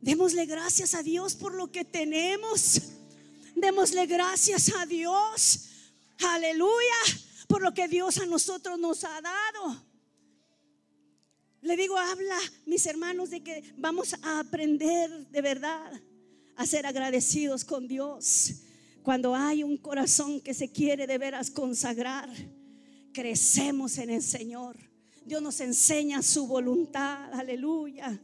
[0.00, 2.82] Démosle gracias a Dios por lo que tenemos.
[3.54, 5.60] Démosle gracias a Dios.
[6.18, 6.94] Aleluya.
[7.48, 9.82] Por lo que Dios a nosotros nos ha dado.
[11.62, 15.92] Le digo, habla, mis hermanos, de que vamos a aprender de verdad
[16.54, 18.62] a ser agradecidos con Dios.
[19.02, 22.28] Cuando hay un corazón que se quiere de veras consagrar,
[23.12, 24.76] crecemos en el Señor.
[25.24, 28.20] Dios nos enseña su voluntad, aleluya.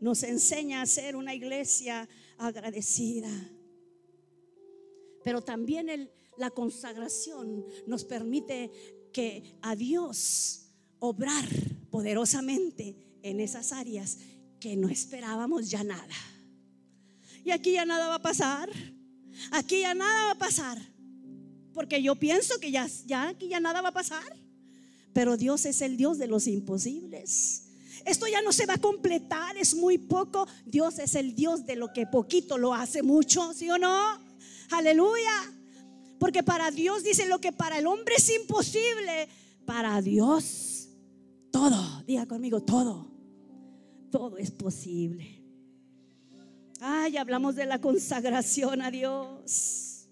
[0.00, 2.08] Nos enseña a ser una iglesia
[2.38, 3.30] agradecida.
[5.24, 8.70] Pero también la consagración nos permite
[9.12, 10.68] que a Dios
[10.98, 11.48] obrar
[11.96, 14.18] poderosamente en esas áreas
[14.60, 16.14] que no esperábamos ya nada.
[17.42, 18.68] Y aquí ya nada va a pasar.
[19.50, 20.78] Aquí ya nada va a pasar.
[21.72, 24.30] Porque yo pienso que ya, ya aquí ya nada va a pasar.
[25.14, 27.62] Pero Dios es el Dios de los imposibles.
[28.04, 30.46] Esto ya no se va a completar, es muy poco.
[30.66, 34.20] Dios es el Dios de lo que poquito lo hace mucho, ¿sí o no?
[34.70, 35.50] Aleluya.
[36.18, 39.30] Porque para Dios dice lo que para el hombre es imposible,
[39.64, 40.75] para Dios
[41.56, 43.10] todo, diga conmigo, todo,
[44.10, 45.42] todo es posible.
[46.80, 50.06] Ay, hablamos de la consagración a Dios.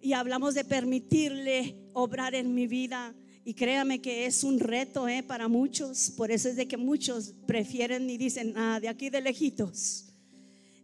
[0.00, 3.16] Y hablamos de permitirle obrar en mi vida.
[3.44, 6.12] Y créame que es un reto eh, para muchos.
[6.16, 10.04] Por eso es de que muchos prefieren y dicen, ah, de aquí de lejitos.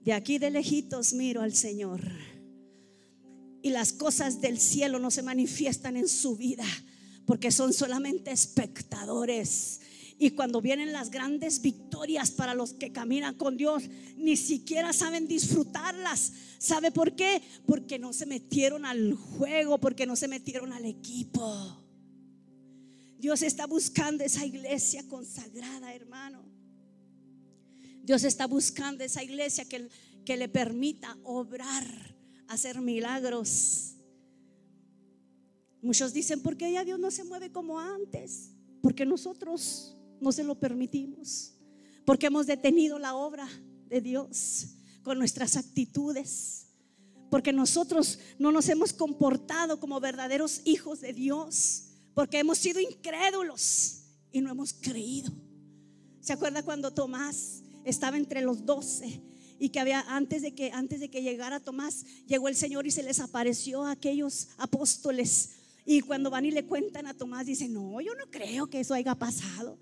[0.04, 2.00] De aquí de lejitos miro al Señor.
[3.62, 6.64] Y las cosas del cielo no se manifiestan en su vida
[7.28, 9.82] porque son solamente espectadores.
[10.18, 13.82] Y cuando vienen las grandes victorias para los que caminan con Dios,
[14.16, 16.32] ni siquiera saben disfrutarlas.
[16.56, 17.42] ¿Sabe por qué?
[17.66, 21.84] Porque no se metieron al juego, porque no se metieron al equipo.
[23.18, 26.42] Dios está buscando esa iglesia consagrada, hermano.
[28.04, 29.86] Dios está buscando esa iglesia que,
[30.24, 32.16] que le permita obrar,
[32.48, 33.97] hacer milagros.
[35.80, 38.50] Muchos dicen, ¿por qué ya Dios no se mueve como antes?
[38.82, 41.54] Porque nosotros no se lo permitimos.
[42.04, 43.48] Porque hemos detenido la obra
[43.88, 44.68] de Dios
[45.02, 46.66] con nuestras actitudes.
[47.30, 51.90] Porque nosotros no nos hemos comportado como verdaderos hijos de Dios.
[52.14, 54.02] Porque hemos sido incrédulos
[54.32, 55.30] y no hemos creído.
[56.20, 59.22] ¿Se acuerda cuando Tomás estaba entre los doce?
[59.60, 62.92] y que había antes de que antes de que llegara Tomás llegó el Señor y
[62.92, 65.57] se les apareció a aquellos apóstoles
[65.90, 68.94] y cuando van y le cuentan a Tomás dice no yo no creo que eso
[68.94, 69.78] haya pasado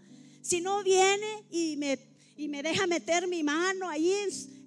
[0.46, 1.98] si no viene y me,
[2.36, 4.12] y me deja meter mi mano ahí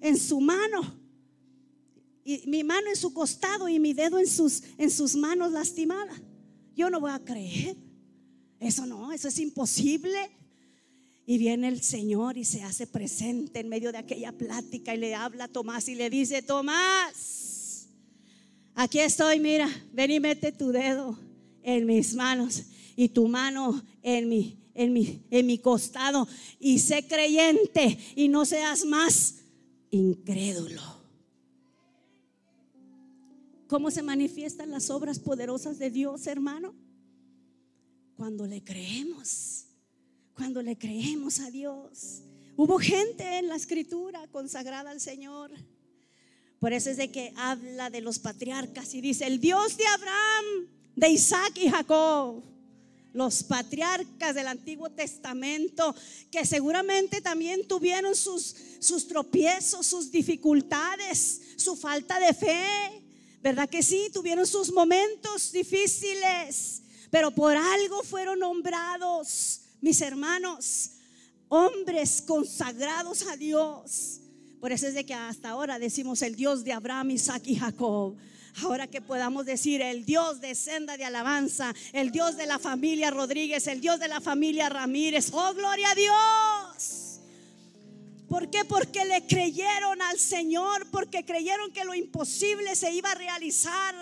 [0.02, 0.82] en, su mano,
[2.22, 6.20] y mi mano en su costado y mi dedo en sus, en sus manos lastimadas,
[6.76, 7.76] yo no voy a creer.
[8.58, 10.18] Eso no, eso es imposible.
[11.24, 15.14] Y viene el Señor y se hace presente en medio de aquella plática y le
[15.14, 17.88] habla a Tomás y le dice, Tomás,
[18.74, 21.29] aquí estoy, mira, ven y mete tu dedo
[21.62, 22.64] en mis manos
[22.96, 28.44] y tu mano en mi, en mi, en mi costado y sé creyente y no
[28.44, 29.36] seas más
[29.90, 30.82] incrédulo.
[33.66, 36.74] ¿Cómo se manifiestan las obras poderosas de Dios, hermano?
[38.16, 39.66] Cuando le creemos,
[40.34, 42.22] cuando le creemos a Dios.
[42.56, 45.52] Hubo gente en la escritura consagrada al Señor.
[46.58, 50.68] Por eso es de que habla de los patriarcas y dice, el Dios de Abraham,
[51.00, 52.42] de Isaac y Jacob
[53.12, 55.94] los patriarcas del Antiguo Testamento,
[56.30, 63.02] que seguramente también tuvieron sus, sus tropiezos, sus dificultades, su falta de fe.
[63.42, 64.10] ¿Verdad que sí?
[64.12, 70.90] Tuvieron sus momentos difíciles, pero por algo fueron nombrados, mis hermanos,
[71.48, 74.20] hombres consagrados a Dios.
[74.60, 78.16] Por eso es de que hasta ahora decimos el Dios de Abraham, Isaac y Jacob.
[78.62, 83.10] Ahora que podamos decir el Dios de senda de alabanza, el Dios de la familia
[83.10, 85.30] Rodríguez, el Dios de la familia Ramírez.
[85.32, 87.20] Oh, gloria a Dios.
[88.28, 88.64] ¿Por qué?
[88.64, 93.94] Porque le creyeron al Señor, porque creyeron que lo imposible se iba a realizar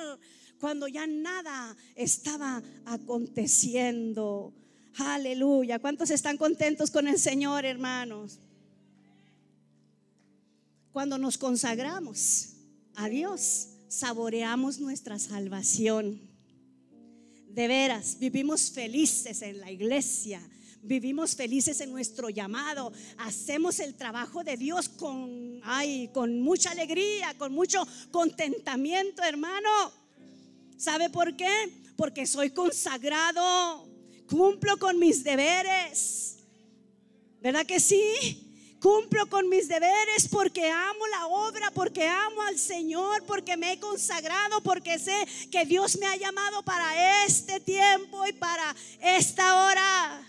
[0.61, 4.53] cuando ya nada estaba aconteciendo.
[4.99, 5.79] Aleluya.
[5.79, 8.39] ¿Cuántos están contentos con el Señor, hermanos?
[10.93, 12.55] Cuando nos consagramos
[12.97, 16.21] a Dios, saboreamos nuestra salvación.
[17.49, 20.41] De veras, vivimos felices en la iglesia,
[20.83, 27.35] vivimos felices en nuestro llamado, hacemos el trabajo de Dios con, ay, con mucha alegría,
[27.37, 29.69] con mucho contentamiento, hermano.
[30.77, 31.73] ¿Sabe por qué?
[31.97, 33.89] Porque soy consagrado,
[34.29, 36.37] cumplo con mis deberes.
[37.41, 38.48] ¿Verdad que sí?
[38.81, 43.81] Cumplo con mis deberes porque amo la obra, porque amo al Señor, porque me he
[43.81, 45.17] consagrado, porque sé
[45.51, 50.27] que Dios me ha llamado para este tiempo y para esta hora.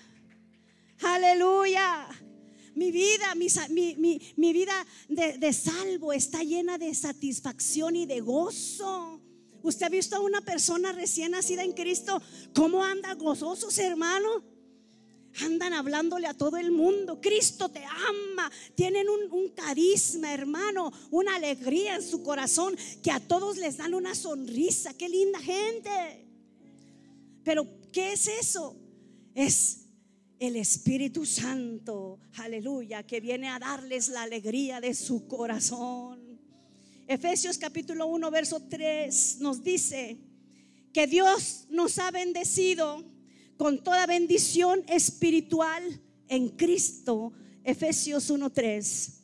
[1.01, 2.07] Aleluya.
[2.75, 9.19] Mi vida, mi, vida de, salvo está llena de satisfacción y de gozo.
[9.61, 12.21] ¿Usted ha visto a una persona recién nacida en Cristo?
[12.55, 14.43] ¿Cómo anda gozosos, hermano?
[15.43, 17.19] Andan hablándole a todo el mundo.
[17.21, 18.51] Cristo te ama.
[18.75, 20.91] Tienen un, carisma, hermano.
[21.11, 24.93] Una alegría en su corazón que a todos les dan una sonrisa.
[24.93, 25.89] Qué linda gente.
[27.43, 28.75] Pero, ¿qué es eso?
[29.33, 29.85] Es
[30.39, 32.19] el Espíritu Santo.
[32.37, 33.03] Aleluya.
[33.03, 36.29] Que viene a darles la alegría de su corazón.
[37.09, 40.19] Efesios capítulo 1, verso 3 nos dice
[40.93, 43.03] que Dios nos ha bendecido
[43.59, 45.83] con toda bendición espiritual
[46.29, 47.33] en Cristo.
[47.65, 49.15] Efesios 1.3.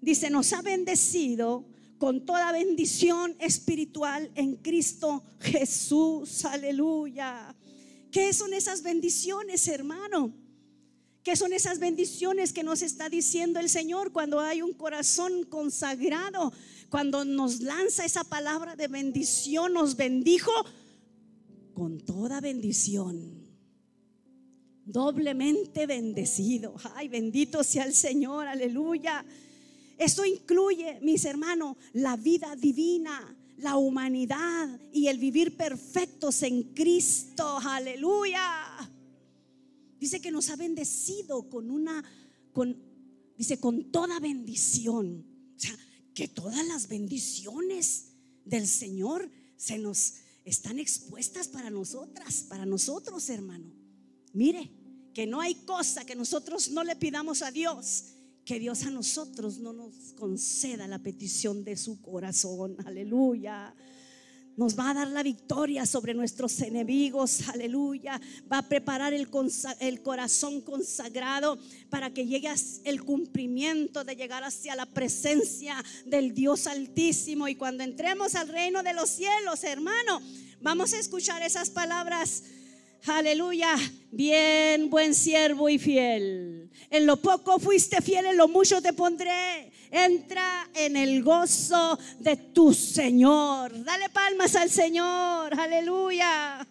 [0.00, 1.64] Dice, nos ha bendecido
[1.96, 6.44] con toda bendición espiritual en Cristo Jesús.
[6.46, 7.54] Aleluya.
[8.10, 10.34] ¿Qué son esas bendiciones, hermano?
[11.22, 16.52] ¿Qué son esas bendiciones que nos está diciendo el Señor cuando hay un corazón consagrado?
[16.88, 20.50] Cuando nos lanza esa palabra de bendición, nos bendijo
[21.72, 23.39] con toda bendición.
[24.84, 26.74] Doblemente bendecido.
[26.94, 29.24] Ay, bendito sea el Señor, aleluya.
[29.98, 37.58] Eso incluye, mis hermanos, la vida divina, la humanidad y el vivir perfectos en Cristo.
[37.58, 38.42] Aleluya.
[39.98, 42.02] Dice que nos ha bendecido con una,
[42.52, 42.76] con,
[43.36, 45.26] dice, con toda bendición.
[45.56, 45.76] O sea,
[46.14, 48.06] que todas las bendiciones
[48.46, 50.14] del Señor se nos
[50.44, 53.79] están expuestas para nosotras, para nosotros, hermano.
[54.32, 54.70] Mire,
[55.14, 58.14] que no hay cosa que nosotros no le pidamos a Dios
[58.50, 62.76] que Dios a nosotros no nos conceda la petición de su corazón.
[62.84, 63.72] Aleluya.
[64.56, 67.48] Nos va a dar la victoria sobre nuestros enemigos.
[67.48, 68.20] Aleluya.
[68.50, 69.30] Va a preparar el,
[70.02, 71.58] corazón consagrado
[71.90, 72.52] para que llegue
[72.84, 75.76] el cumplimiento de llegar hacia la presencia
[76.06, 77.46] del Dios Altísimo.
[77.46, 80.20] Y cuando entremos al reino de los cielos, hermano,
[80.60, 82.42] vamos a escuchar esas palabras
[83.06, 83.76] Aleluya.
[84.10, 86.70] Bien, buen siervo y fiel.
[86.90, 89.72] En lo poco fuiste fiel, en lo mucho te pondré.
[89.90, 93.84] Entra en el gozo de tu Señor.
[93.84, 95.58] Dale palmas al Señor.
[95.58, 96.66] Aleluya.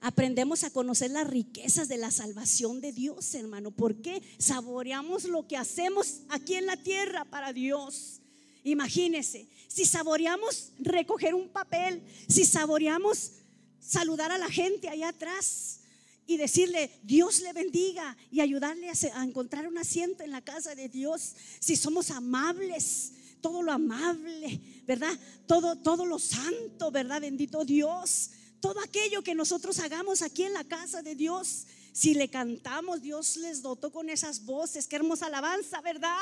[0.00, 3.70] Aprendemos a conocer las riquezas de la salvación de Dios, hermano.
[3.70, 8.20] porque Saboreamos lo que hacemos aquí en la tierra para Dios.
[8.64, 13.32] Imagínese, si saboreamos recoger un papel, si saboreamos
[13.80, 15.80] saludar a la gente allá atrás
[16.26, 20.88] y decirle Dios le bendiga y ayudarle a, encontrar un asiento en la casa de
[20.88, 25.18] Dios, si somos amables, todo lo amable, ¿verdad?
[25.46, 27.22] Todo, todo lo santo, ¿verdad?
[27.22, 28.30] Bendito Dios.
[28.60, 33.36] Todo aquello que nosotros hagamos aquí en la casa de Dios si le cantamos, Dios
[33.36, 34.86] les dotó con esas voces.
[34.86, 36.16] Qué hermosa alabanza, ¿verdad?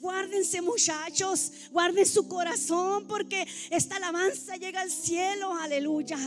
[0.00, 6.18] Guárdense muchachos, guarden su corazón porque esta alabanza llega al cielo, aleluya.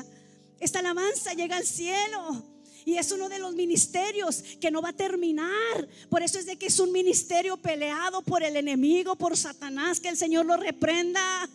[0.60, 2.44] Esta alabanza llega al cielo.
[2.86, 5.88] Y es uno de los ministerios que no va a terminar.
[6.08, 10.10] Por eso es de que es un ministerio peleado por el enemigo, por Satanás, que
[10.10, 11.50] el Señor lo reprenda.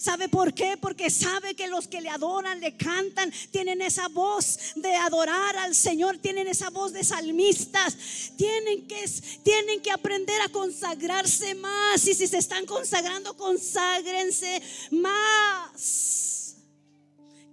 [0.00, 0.78] ¿Sabe por qué?
[0.80, 5.74] Porque sabe que los que le adoran, le cantan, tienen esa voz de adorar al
[5.74, 7.98] Señor, tienen esa voz de salmistas,
[8.34, 9.04] tienen que,
[9.42, 12.06] tienen que aprender a consagrarse más.
[12.06, 16.29] Y si se están consagrando, conságrense más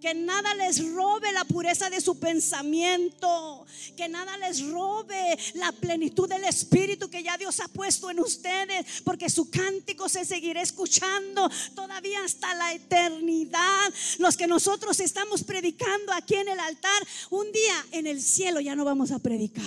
[0.08, 3.66] que nada les robe la pureza de su pensamiento,
[3.98, 9.02] que nada les robe la plenitud del Espíritu que ya Dios ha puesto en ustedes,
[9.04, 13.94] porque su cántico se seguirá escuchando todavía hasta la eternidad.
[14.20, 18.78] Los que nosotros estamos predicando aquí en el altar, un día en el cielo ya
[18.78, 19.66] no vamos a predicar.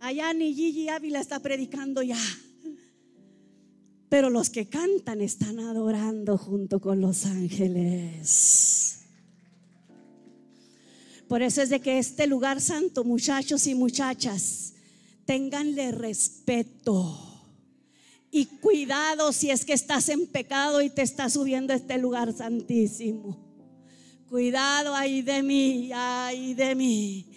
[0.00, 2.16] Allá ni Gigi Ávila está predicando ya.
[4.08, 8.91] Pero los que cantan están adorando junto con los ángeles.
[11.32, 14.74] Por eso es de que este lugar santo, muchachos y muchachas,
[15.24, 17.18] tenganle respeto.
[18.30, 22.34] Y cuidado si es que estás en pecado y te estás subiendo a este lugar
[22.34, 23.38] santísimo.
[24.28, 27.31] Cuidado ahí de mí, ay de mí.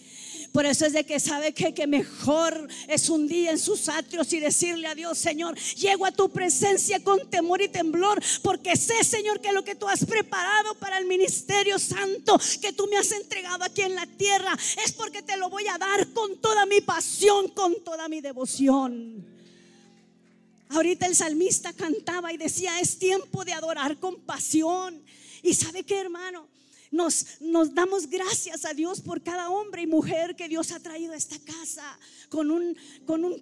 [0.56, 4.32] Por eso es de que sabe que, que mejor es un día en sus atrios
[4.32, 9.03] y decirle a Dios, Señor, llego a tu presencia con temor y temblor, porque sé,
[9.03, 13.12] Señor, que lo que tú has preparado para el ministerio santo que tú me has
[13.12, 16.80] entregado aquí en la tierra es porque te lo voy a dar con toda mi
[16.80, 19.26] pasión, con toda mi devoción.
[20.70, 25.03] Ahorita el salmista cantaba y decía, es tiempo de adorar con pasión.
[25.43, 26.47] Y sabe que, hermano,
[26.95, 27.37] nos,
[27.73, 31.37] damos gracias a Dios por cada hombre y mujer que Dios ha traído a esta
[31.39, 32.75] casa con un,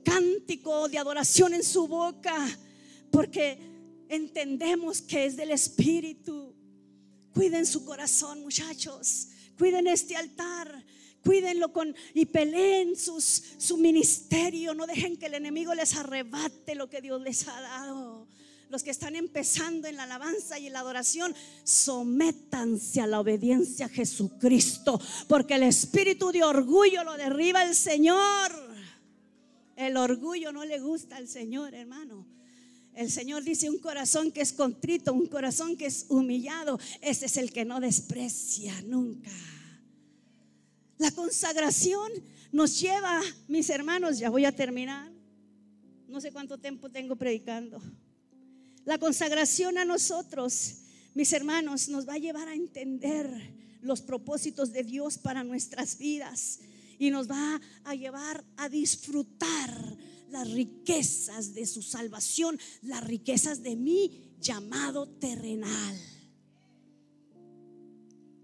[0.03, 2.35] cántico de adoración en su boca,
[3.11, 3.57] porque
[4.09, 6.53] entendemos que es del Espíritu.
[7.33, 9.29] Cuiden su corazón, muchachos.
[9.57, 10.83] Cuiden este altar.
[11.23, 14.73] Cuídenlo con y peleen su ministerio.
[14.73, 18.12] No dejen que el enemigo les arrebate lo que Dios les ha dado
[18.73, 23.85] los que están empezando en la alabanza y en la adoración, sométanse a la obediencia
[23.85, 28.51] a Jesucristo, porque el espíritu de orgullo lo derriba el Señor.
[29.75, 32.25] El orgullo no le gusta al Señor, hermano.
[32.95, 37.37] El Señor dice un corazón que es contrito, un corazón que es humillado, ese es
[37.37, 39.29] el que no desprecia nunca.
[40.97, 42.11] La consagración
[42.51, 45.11] nos lleva, mis hermanos, ya voy a terminar,
[46.07, 47.79] No sé cuánto tiempo tengo predicando.
[48.85, 50.75] La consagración a nosotros,
[51.13, 53.27] mis hermanos, nos va a llevar a entender
[53.81, 56.59] los propósitos de Dios para nuestras vidas
[56.99, 59.97] y nos va a llevar a disfrutar
[60.29, 65.97] las riquezas de su salvación, las riquezas de mi llamado terrenal.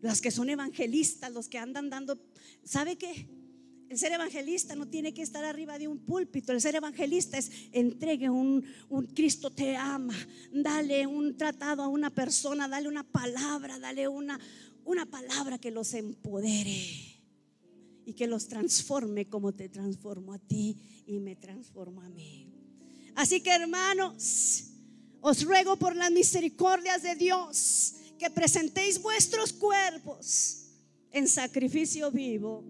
[0.02, 2.18] Las que son evangelistas, los que andan dando,
[2.64, 3.39] ¿sabe qué?
[3.90, 6.52] El ser evangelista no tiene que estar arriba de un púlpito.
[6.52, 8.64] El ser evangelista es entregue un,
[9.16, 10.16] Cristo te ama.
[10.54, 14.40] Dale un tratado a una persona, dale una palabra, dale una,
[14.86, 17.20] una palabra que los empodere
[18.06, 20.78] y que los transforme como te transformo a ti
[21.08, 22.48] y me transformo a mí.
[23.16, 24.66] Así que hermanos,
[25.20, 30.68] os ruego por las misericordias de Dios que presentéis vuestros cuerpos
[31.12, 32.64] en sacrificio vivo,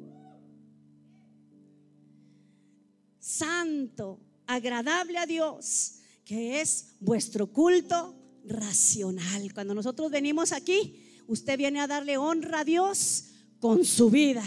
[3.29, 8.15] santo, agradable a Dios, que es vuestro culto
[8.45, 9.53] racional.
[9.53, 13.25] Cuando nosotros venimos aquí, usted viene a darle honra a Dios
[13.59, 14.43] con su vida.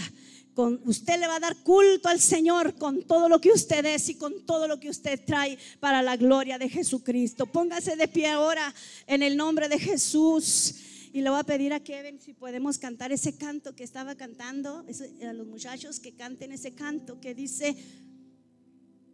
[0.55, 4.09] Con, usted le va a dar culto al Señor con todo lo que usted es
[4.09, 7.47] y con todo lo que usted trae para la gloria de Jesucristo.
[7.47, 8.74] Póngase de pie ahora
[9.07, 10.74] en el nombre de Jesús.
[11.14, 14.85] Y le voy a pedir a Kevin si podemos cantar ese canto que estaba cantando,
[15.26, 17.76] a los muchachos que canten ese canto que dice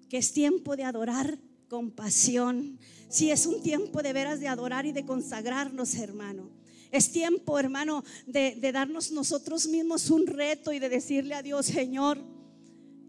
[0.09, 1.39] que es tiempo de adorar
[1.69, 2.79] con pasión.
[3.09, 6.51] Si es un tiempo de veras de adorar y de consagrarnos, hermano.
[6.91, 11.67] Es tiempo, hermano, de, de darnos nosotros mismos un reto y de decirle a Dios,
[11.67, 12.19] Señor,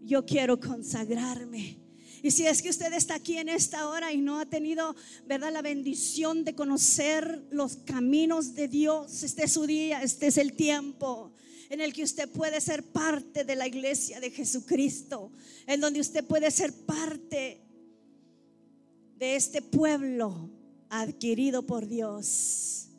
[0.02, 1.78] yo quiero consagrarme.
[2.22, 4.94] Y si es que usted está aquí en esta hora y no ha tenido,
[5.26, 10.36] ¿verdad?, la bendición de conocer los caminos de Dios, este es su día, este es
[10.36, 11.32] el tiempo
[11.70, 15.30] en el que usted puede ser parte de la iglesia de Jesucristo,
[15.66, 17.62] en donde usted puede ser parte
[19.16, 20.50] de este pueblo
[20.88, 22.89] adquirido por Dios.